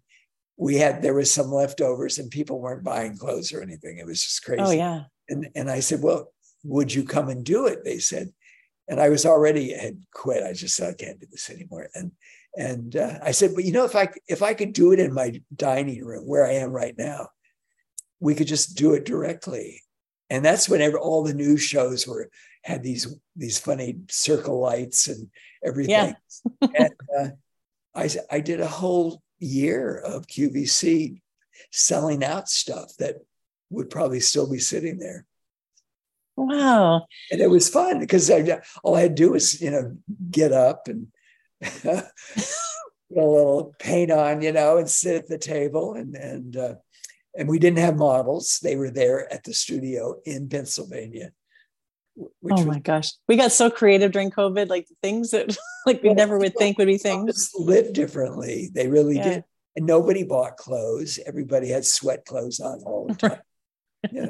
[0.58, 3.98] we had there was some leftovers, and people weren't buying clothes or anything.
[3.98, 4.64] It was just oh, crazy.
[4.64, 5.04] Oh yeah.
[5.30, 6.32] And and I said, well,
[6.64, 7.84] would you come and do it?
[7.84, 8.32] They said,
[8.88, 10.44] and I was already had quit.
[10.44, 11.90] I just said I can't do this anymore.
[11.96, 12.12] And
[12.58, 15.14] and uh, I said, but you know, if I if I could do it in
[15.14, 17.30] my dining room where I am right now,
[18.20, 19.82] we could just do it directly.
[20.30, 22.30] and that's whenever all the news shows were
[22.64, 25.30] had these these funny circle lights and
[25.64, 26.16] everything.
[26.62, 26.68] Yeah.
[26.78, 27.30] and uh,
[27.96, 31.22] I I did a whole year of QVC
[31.72, 33.18] selling out stuff that
[33.70, 35.26] would probably still be sitting there.
[36.36, 37.06] Wow.
[37.32, 39.98] And it was fun because I, all I had to do was, you know,
[40.32, 41.08] get up and
[41.62, 42.04] a
[43.10, 45.94] little paint on, you know, and sit at the table.
[45.94, 46.76] And, and, uh,
[47.38, 48.60] and we didn't have models.
[48.62, 51.32] They were there at the studio in Pennsylvania.
[52.52, 53.12] oh my gosh.
[53.28, 55.56] We got so creative during COVID, like things that
[55.86, 57.52] like we never would think would be things.
[57.58, 58.70] Live differently.
[58.74, 59.30] They really yeah.
[59.30, 59.44] did.
[59.76, 61.20] And nobody bought clothes.
[61.26, 63.40] Everybody had sweat clothes on all the time.
[64.12, 64.30] yeah,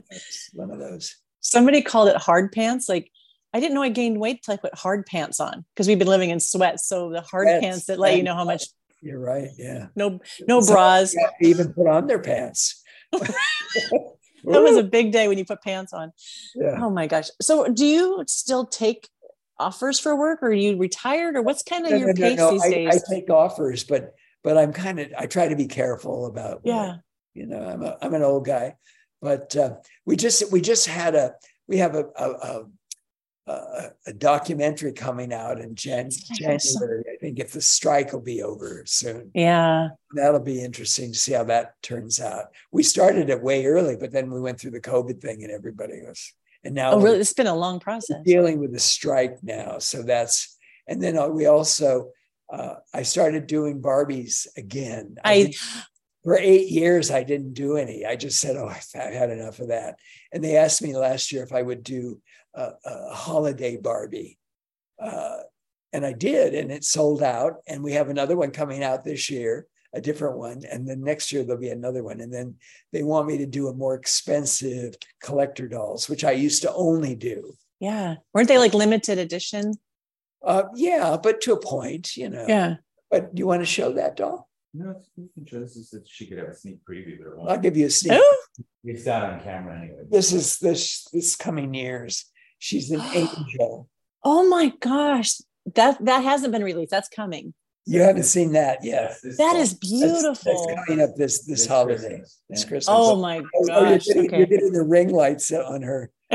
[0.53, 2.89] one of those somebody called it hard pants.
[2.89, 3.11] Like
[3.53, 6.07] I didn't know I gained weight till I put hard pants on because we've been
[6.07, 6.79] living in sweat.
[6.79, 8.63] So the hard That's, pants that let you know how much.
[9.01, 9.49] You're right.
[9.57, 9.87] Yeah.
[9.95, 11.15] No, no bras.
[11.41, 12.83] Even put on their pants.
[13.11, 13.31] that
[14.43, 16.11] was a big day when you put pants on.
[16.55, 16.77] Yeah.
[16.79, 17.29] Oh my gosh.
[17.41, 19.09] So do you still take
[19.57, 22.37] offers for work or are you retired or what's kind of no, your no, pace
[22.37, 23.03] no, these I, days?
[23.09, 26.97] I take offers, but but I'm kind of I try to be careful about yeah.
[27.33, 28.75] you know, I'm a I'm an old guy.
[29.21, 29.75] But uh,
[30.05, 31.33] we just we just had a
[31.67, 32.65] we have a a, a,
[34.05, 37.03] a documentary coming out in Jan- January.
[37.11, 39.31] I think if the strike will be over soon.
[39.33, 42.45] Yeah, that'll be interesting to see how that turns out.
[42.71, 46.01] We started it way early, but then we went through the COVID thing, and everybody
[46.01, 46.33] was.
[46.63, 47.19] And now, oh, really?
[47.19, 48.17] It's been a long process.
[48.25, 52.11] Dealing with the strike now, so that's and then uh, we also
[52.51, 55.17] uh, I started doing Barbies again.
[55.23, 55.53] I, I
[56.23, 58.05] for eight years, I didn't do any.
[58.05, 59.97] I just said, oh, I've had enough of that.
[60.33, 62.21] And they asked me last year if I would do
[62.53, 64.37] a, a holiday Barbie.
[65.01, 65.37] Uh,
[65.93, 67.57] and I did, and it sold out.
[67.67, 70.63] And we have another one coming out this year, a different one.
[70.69, 72.21] And then next year, there'll be another one.
[72.21, 72.55] And then
[72.93, 77.15] they want me to do a more expensive collector dolls, which I used to only
[77.15, 77.55] do.
[77.79, 78.15] Yeah.
[78.33, 79.73] Weren't they like limited edition?
[80.45, 82.45] Uh, yeah, but to a point, you know.
[82.47, 82.75] Yeah.
[83.09, 84.47] But do you want to show that doll?
[84.73, 87.75] No, you can show this that she could have a sneak preview, but I'll give
[87.75, 88.19] you a sneak.
[88.21, 88.37] Oh,
[88.83, 90.03] It's not on camera anyway.
[90.09, 92.25] This is this this coming years.
[92.59, 93.89] She's an angel.
[94.23, 95.35] oh my gosh.
[95.75, 96.91] That that hasn't been released.
[96.91, 97.53] That's coming.
[97.85, 99.01] You haven't seen that yet.
[99.03, 99.61] Yes, this That fall.
[99.61, 100.75] is That's- That's, beautiful.
[100.85, 101.97] coming up this this This holiday.
[102.19, 102.65] Christmas, This.
[102.65, 102.87] Christmas.
[102.89, 104.05] Oh my Oh, you're gosh.
[104.05, 106.11] getting, you're getting the ring lights on her.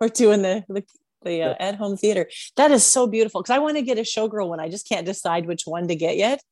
[0.00, 0.82] We're doing the the,
[1.24, 2.28] the uh, at home theater.
[2.56, 4.60] That is so beautiful because I want to get a showgirl one.
[4.60, 6.42] I just can't decide which one to get yet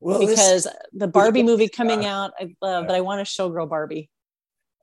[0.00, 2.16] Well, this- because the Barbie movie coming Yeah.
[2.24, 4.10] out, I love, but I want a showgirl Barbie.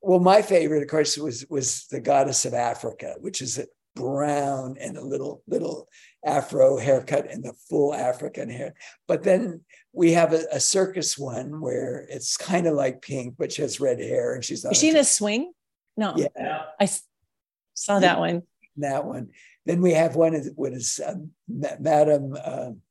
[0.01, 4.75] Well, my favorite, of course, was was the goddess of Africa, which is a brown
[4.79, 5.87] and a little little
[6.25, 8.73] afro haircut and the full African hair.
[9.07, 9.61] But then
[9.93, 13.79] we have a, a circus one where it's kind of like pink, but she has
[13.79, 15.51] red hair and she's on Is she in a swing?
[15.95, 17.03] No, yeah, I s-
[17.73, 18.43] saw that one.
[18.77, 19.29] that one.
[19.65, 22.37] Then we have one is what is um, Ma- Madam.
[22.43, 22.81] um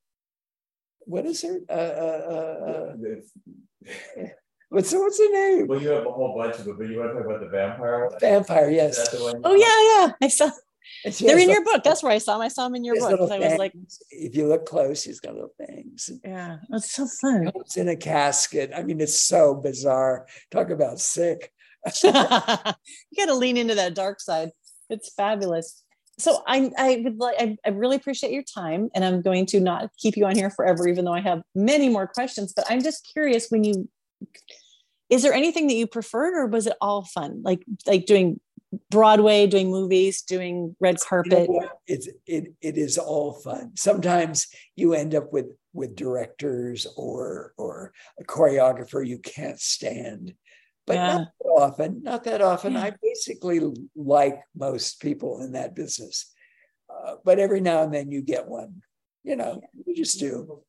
[1.08, 1.60] what is her?
[1.68, 4.26] Uh, uh, uh, uh,
[4.68, 5.66] what's what's her name?
[5.66, 7.48] Well, you have a whole bunch of them, but you want to talk about the
[7.48, 8.18] vampire one?
[8.20, 8.70] Vampire.
[8.70, 9.08] Yes.
[9.10, 9.60] the one you Oh want?
[9.60, 10.12] yeah, yeah.
[10.22, 10.50] I saw.
[11.04, 11.82] They're in the- your book.
[11.82, 12.42] That's where I saw them.
[12.42, 13.30] I saw them in your book.
[13.30, 13.72] I was like,
[14.10, 16.10] if you look close, she's got little things.
[16.24, 17.50] Yeah, that's so fun.
[17.56, 18.70] It's in a casket.
[18.74, 20.26] I mean, it's so bizarre.
[20.50, 21.52] Talk about sick.
[22.04, 22.76] you got
[23.26, 24.50] to lean into that dark side.
[24.90, 25.82] It's fabulous.
[26.18, 29.60] So I, I would like, I, I really appreciate your time, and I'm going to
[29.60, 32.52] not keep you on here forever, even though I have many more questions.
[32.54, 33.88] But I'm just curious, when you,
[35.08, 37.42] is there anything that you preferred, or was it all fun?
[37.42, 38.40] Like, like doing
[38.90, 41.50] Broadway, doing movies, doing red You know carpet.
[41.86, 43.76] It's it it is all fun.
[43.76, 50.34] Sometimes you end up with with directors or or a choreographer you can't stand.
[50.86, 51.06] But Yeah.
[51.06, 52.72] not that often, not that often.
[52.72, 52.82] Yeah.
[52.82, 53.60] I basically
[53.94, 56.32] like most people in that business.
[56.90, 58.82] Uh, but every now and then you get one,
[59.22, 60.62] you know, you just do.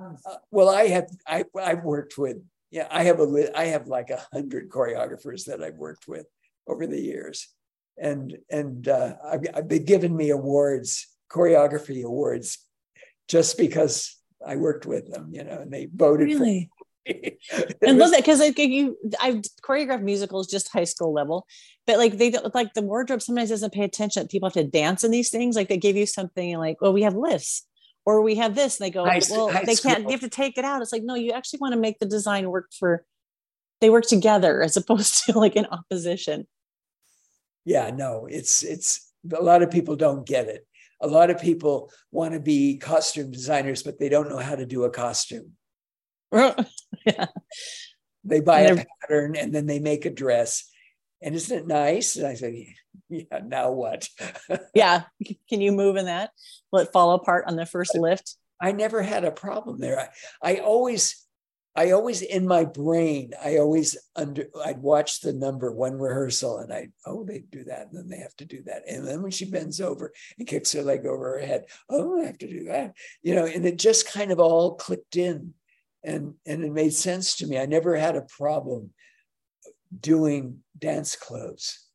[0.00, 2.38] Uh, well, I have I I've worked with
[2.70, 6.26] yeah I have a I have like a hundred choreographers that I've worked with
[6.66, 7.48] over the years,
[7.96, 12.58] and and uh, I've, I've been given me awards choreography awards
[13.28, 16.70] just because I worked with them, you know, and they voted Really?
[17.10, 21.46] I love that because like you, I've choreographed musicals just high school level,
[21.86, 24.28] but like they don't like the wardrobe sometimes doesn't pay attention.
[24.28, 25.56] People have to dance in these things.
[25.56, 27.66] Like they give you something and like, well, we have lifts
[28.08, 30.04] or we have this, and they go, High well, high they can't.
[30.04, 30.80] You have to take it out.
[30.82, 33.04] It's like no, you actually want to make the design work for.
[33.80, 36.46] They work together as opposed to like in opposition.
[37.64, 40.66] yeah no it's it's a lot of people don't get it
[41.00, 44.66] a lot of people want to be costume designers but they don't know how to
[44.66, 45.52] do a costume
[46.32, 47.26] yeah.
[48.24, 50.68] They buy a pattern and then they make a dress.
[51.22, 52.16] And isn't it nice?
[52.16, 52.54] And I said,
[53.08, 54.08] Yeah, now what?
[54.74, 55.04] yeah.
[55.48, 56.30] Can you move in that?
[56.72, 58.36] Will it fall apart on the first lift?
[58.60, 60.10] I never had a problem there.
[60.42, 61.24] I, I always,
[61.76, 66.72] I always in my brain, I always under I'd watch the number one rehearsal and
[66.72, 68.82] I, oh, they do that, and then they have to do that.
[68.88, 72.26] And then when she bends over and kicks her leg over her head, oh, I
[72.26, 72.94] have to do that.
[73.22, 75.54] You know, and it just kind of all clicked in
[76.02, 77.58] and and it made sense to me.
[77.58, 78.90] I never had a problem
[80.00, 81.86] doing dance clothes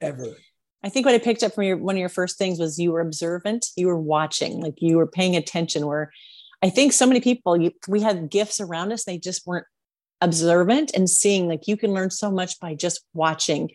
[0.00, 0.34] ever.
[0.82, 2.92] I think what I picked up from your one of your first things was you
[2.92, 5.86] were observant, you were watching, like you were paying attention.
[5.86, 6.12] Where
[6.62, 9.66] I think so many people, you, we had gifts around us, they just weren't
[10.20, 11.48] observant and seeing.
[11.48, 13.70] Like you can learn so much by just watching.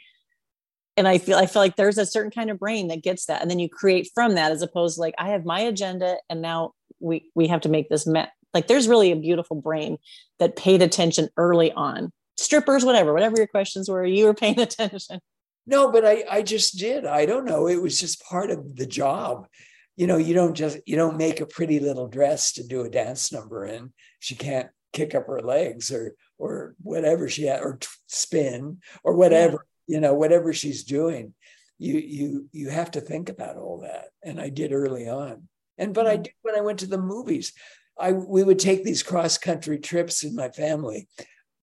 [0.95, 3.41] And I feel I feel like there's a certain kind of brain that gets that,
[3.41, 6.41] and then you create from that, as opposed to like I have my agenda, and
[6.41, 8.31] now we we have to make this met.
[8.53, 9.97] Like there's really a beautiful brain
[10.39, 12.11] that paid attention early on.
[12.43, 15.19] Strippers, whatever, whatever your questions were, you were paying attention.
[15.65, 17.05] No, but I, I just did.
[17.05, 17.67] I don't know.
[17.67, 19.47] It was just part of the job.
[19.95, 22.89] You know, you don't just you don't make a pretty little dress to do a
[22.89, 23.93] dance number in.
[24.19, 29.65] She can't kick up her legs or or whatever she had or spin or whatever,
[29.87, 29.95] yeah.
[29.95, 31.33] you know, whatever she's doing.
[31.77, 34.07] You you you have to think about all that.
[34.23, 35.47] And I did early on.
[35.77, 36.23] And but I mm.
[36.23, 37.53] did when I went to the movies.
[37.97, 41.07] I we would take these cross country trips in my family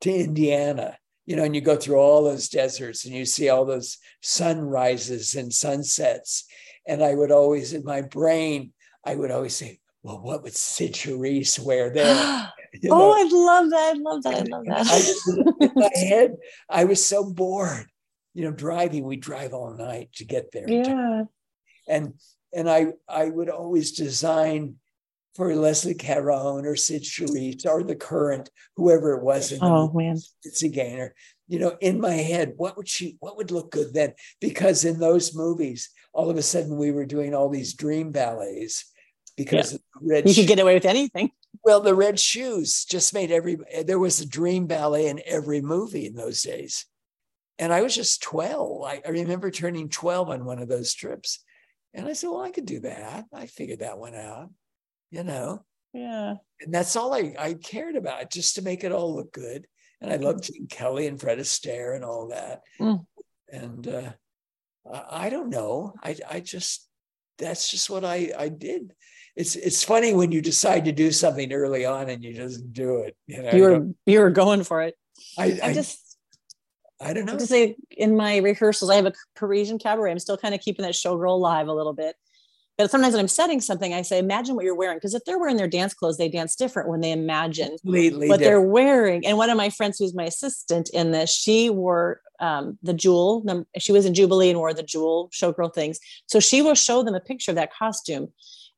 [0.00, 0.96] to Indiana
[1.30, 5.36] you know, and you go through all those deserts and you see all those sunrises
[5.36, 6.44] and sunsets.
[6.88, 8.72] And I would always, in my brain,
[9.04, 12.50] I would always say, well, what would Cyd Charisse wear there?
[12.72, 13.04] You oh, know?
[13.04, 13.94] oh, I love that.
[13.94, 14.34] I love that.
[14.34, 15.56] I love that.
[15.60, 16.36] I in my head,
[16.68, 17.86] I was so bored.
[18.34, 20.68] You know, driving, we drive all night to get there.
[20.68, 21.24] Yeah.
[21.88, 22.14] And
[22.52, 24.76] and I I would always design
[25.34, 29.52] for Leslie Caron or Cyd Charisse or the current, whoever it was.
[29.60, 31.14] oh man, it's a gainer.
[31.48, 33.16] You know, in my head, what would she?
[33.20, 34.14] What would look good then?
[34.40, 38.90] Because in those movies, all of a sudden we were doing all these dream ballets
[39.36, 39.78] because yeah.
[40.02, 40.28] red.
[40.28, 41.30] You could get away with anything.
[41.64, 43.58] Well, the red shoes just made every.
[43.84, 46.86] There was a dream ballet in every movie in those days,
[47.58, 48.84] and I was just twelve.
[48.84, 51.42] I, I remember turning twelve on one of those trips,
[51.94, 54.50] and I said, "Well, I could do that." I figured that one out
[55.10, 55.64] you know?
[55.92, 56.34] Yeah.
[56.60, 59.66] And that's all I, I cared about, just to make it all look good.
[60.00, 62.62] And I loved Gene Kelly and Fred Astaire and all that.
[62.80, 63.04] Mm.
[63.52, 64.12] And uh,
[64.90, 65.94] I, I don't know.
[66.02, 66.88] I, I just,
[67.38, 68.92] that's just what I, I did.
[69.36, 72.98] It's, it's funny when you decide to do something early on and you just do
[72.98, 73.16] it.
[73.26, 74.94] You know, you were, you were going for it.
[75.38, 76.16] I, I, I just,
[77.00, 77.36] I don't know.
[77.36, 80.10] To say in my rehearsals, I have a Parisian cabaret.
[80.10, 82.14] I'm still kind of keeping that showgirl alive a little bit.
[82.80, 84.96] But sometimes when I'm setting something, I say, imagine what you're wearing.
[84.96, 88.38] Because if they're wearing their dance clothes, they dance different when they imagine Completely what
[88.38, 88.40] different.
[88.40, 89.26] they're wearing.
[89.26, 93.44] And one of my friends, who's my assistant in this, she wore um, the jewel.
[93.78, 96.00] She was in Jubilee and wore the jewel showgirl things.
[96.26, 98.28] So she will show them a picture of that costume.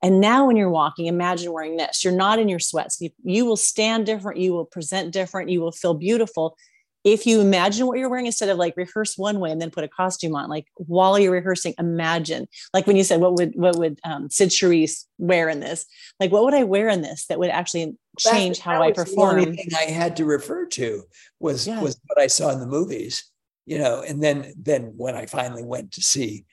[0.02, 2.02] And now when you're walking, imagine wearing this.
[2.02, 3.00] You're not in your sweats.
[3.00, 4.40] You, you will stand different.
[4.40, 5.48] You will present different.
[5.48, 6.56] You will feel beautiful
[7.04, 9.84] if you imagine what you're wearing instead of like rehearse one way and then put
[9.84, 13.76] a costume on like while you're rehearsing imagine like when you said what would what
[13.76, 15.86] would um, Cyd Charisse wear in this
[16.20, 18.92] like what would I wear in this that would actually change that, how that I
[18.92, 21.02] perform the only thing I had to refer to
[21.40, 21.80] was Yeah.
[21.80, 23.24] was what I saw in the movies
[23.66, 26.44] you know and then then when I finally went to see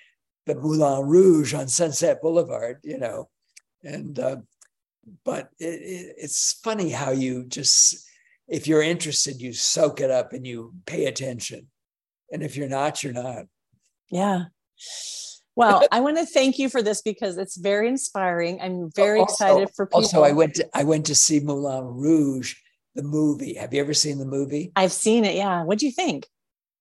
[0.46, 3.30] the Moulin Rouge on Sunset Boulevard you know
[3.84, 4.38] and uh,
[5.24, 8.06] but it, it, it's funny how you just
[8.50, 11.68] if you're interested, you soak it up and you pay attention.
[12.32, 13.46] And if you're not, you're not.
[14.10, 14.46] yeah
[15.56, 19.34] well I want to thank you for this because it's very inspiring I'm very Also-
[19.34, 22.56] excited for people Also, I went to I went to see Moulin Rouge,
[22.96, 23.56] the movie.
[23.56, 24.72] Have you ever seen the movie?
[24.76, 26.28] I've seen it yeah what do you think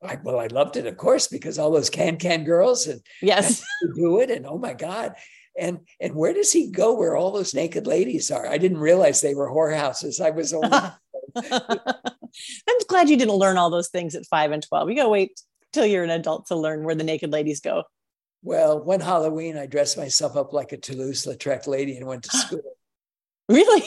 [0.01, 3.65] I, well, I loved it, of course, because all those can can girls and yes
[3.97, 5.15] do it, and oh my god,
[5.59, 8.47] and and where does he go where all those naked ladies are?
[8.47, 10.21] I didn't realize they were whorehouses.
[10.25, 10.69] I was only
[12.69, 14.91] I'm glad you didn't learn all those things at five and 12.
[14.91, 15.41] You gotta wait
[15.73, 17.85] till you're an adult to learn where the naked ladies go.
[18.43, 18.83] well.
[18.83, 22.63] One Halloween, I dressed myself up like a Toulouse-Lautrec lady and went to school.
[23.49, 23.83] Really?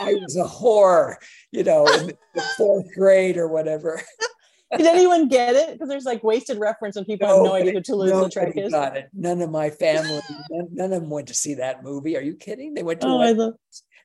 [0.00, 1.16] I was a whore,
[1.50, 4.00] you know, in the fourth grade or whatever.
[4.76, 5.72] Did anyone get it?
[5.74, 8.72] Because there's like wasted reference when people have no idea who Toulouse Lautrec is.
[8.72, 9.10] got it.
[9.12, 10.20] None of my family,
[10.50, 12.16] none, none of them went to see that movie.
[12.16, 12.72] Are you kidding?
[12.72, 13.54] They went to Oh, love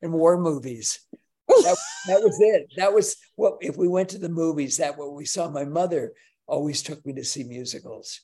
[0.02, 1.00] and war movies.
[1.64, 1.78] That,
[2.08, 2.68] that was it.
[2.78, 5.50] That was what if we went to the movies, that what we saw.
[5.50, 6.14] My mother
[6.48, 8.22] always took me to see musicals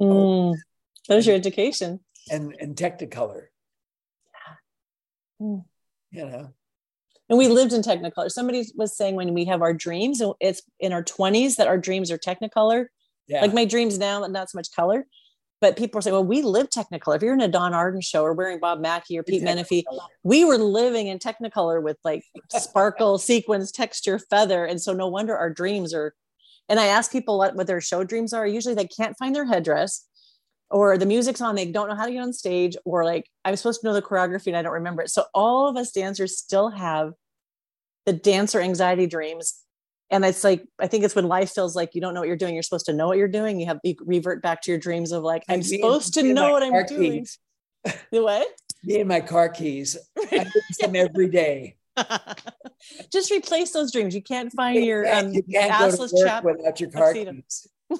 [0.00, 0.56] Mm,
[1.08, 2.00] that was your education.
[2.30, 3.44] and and Technicolor.
[5.40, 5.64] Mm.
[6.10, 6.48] You know,
[7.28, 8.30] And we lived in Technicolor.
[8.30, 12.10] Somebody was saying when we have our dreams, it's in our 20s that our dreams
[12.10, 12.86] are Technicolor.
[13.26, 13.40] Yeah.
[13.40, 15.06] Like my dreams now, not so much color.
[15.64, 17.16] But people are saying, well, we live Technicolor.
[17.16, 19.82] If you're in a Donn Arden show or wearing Bob Mackie or Pete Menefee,
[20.22, 24.66] we were living in Technicolor with like sparkle, sequins, texture, feather.
[24.66, 26.14] And so no wonder our dreams are.
[26.68, 28.46] And I ask people what, what their show dreams are.
[28.46, 30.06] Usually they can't find their headdress
[30.68, 33.56] or the music's on, they don't know how to get on stage, or like I'm
[33.56, 35.08] supposed to know the choreography and I don't remember it.
[35.08, 37.14] So all of us dancers still have
[38.04, 39.63] the dancer anxiety dreams.
[40.10, 42.36] And it's like, I think it's when life feels like you don't know what you're
[42.36, 42.54] doing.
[42.54, 43.58] You're supposed to know what you're doing.
[43.58, 46.62] You have you revert back to your dreams of like, I'm supposed to know what
[46.62, 47.26] I'm doing.
[48.10, 48.46] The what?
[48.82, 49.98] Me and my car keys.
[50.32, 51.76] I use them every day.
[53.12, 54.14] Just replace those dreams.
[54.14, 57.12] You can't find your um, you can't assless go to work chap without your car
[57.12, 57.68] keys.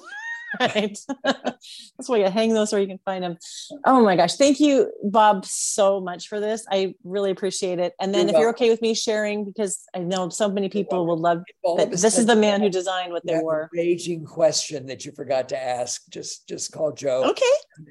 [0.59, 0.97] right.
[1.23, 3.37] That's why you hang those where you can find them.
[3.85, 4.35] Oh my gosh.
[4.35, 6.65] Thank you, Bob, so much for this.
[6.69, 7.93] I really appreciate it.
[7.99, 11.05] And then you're if you're okay with me sharing, because I know so many people
[11.05, 11.43] will love
[11.77, 13.69] that this is the man who designed what they were.
[13.73, 16.07] Raging question that you forgot to ask.
[16.09, 17.29] Just just call Joe.
[17.29, 17.45] Okay.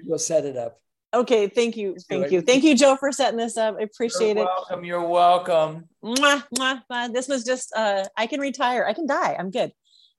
[0.07, 0.81] We'll set it up.
[1.15, 1.95] Okay, thank you.
[2.09, 2.41] Thank you.
[2.41, 3.77] Thank you, Joe, for setting this up.
[3.79, 4.49] I appreciate you're it.
[4.49, 4.85] Welcome.
[4.85, 5.89] You're welcome.
[6.05, 7.13] Mwah, mwah.
[7.13, 8.85] This was just uh I can retire.
[8.85, 9.37] I can die.
[9.39, 9.73] I'm good.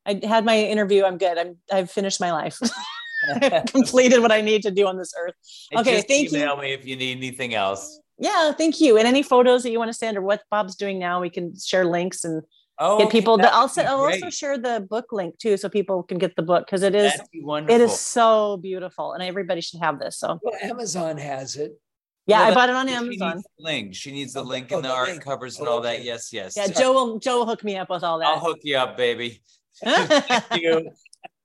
[0.06, 1.04] I had my interview.
[1.04, 1.38] I'm good.
[1.38, 2.60] I'm I've finished my life.
[3.68, 5.34] completed what I need to do on this earth.
[5.72, 6.44] And okay, thank email you.
[6.46, 8.00] Email me if you need anything else.
[8.18, 8.98] Yeah, thank you.
[8.98, 11.58] And any photos that you want to send or what Bob's doing now, we can
[11.58, 12.44] share links and
[12.80, 13.34] oh, get people.
[13.34, 16.66] Okay, I'll, I'll also share the book link too, so people can get the book
[16.66, 20.18] because it is it is so beautiful, and everybody should have this.
[20.20, 21.80] So well, Amazon has it.
[22.28, 23.44] Yeah, I bought it on Amazon.
[23.60, 23.94] link.
[23.94, 25.24] She needs the oh, link oh, and the, art link.
[25.24, 26.04] covers and oh, all that.
[26.04, 26.56] Yes, yes.
[26.58, 28.28] Yeah, Joe will Joe will hook me up with all that.
[28.28, 29.42] I'll hook you up, baby.
[29.84, 30.92] Thank you.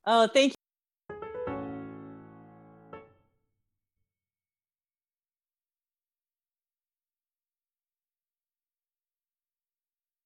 [0.06, 0.59] Oh, thank you.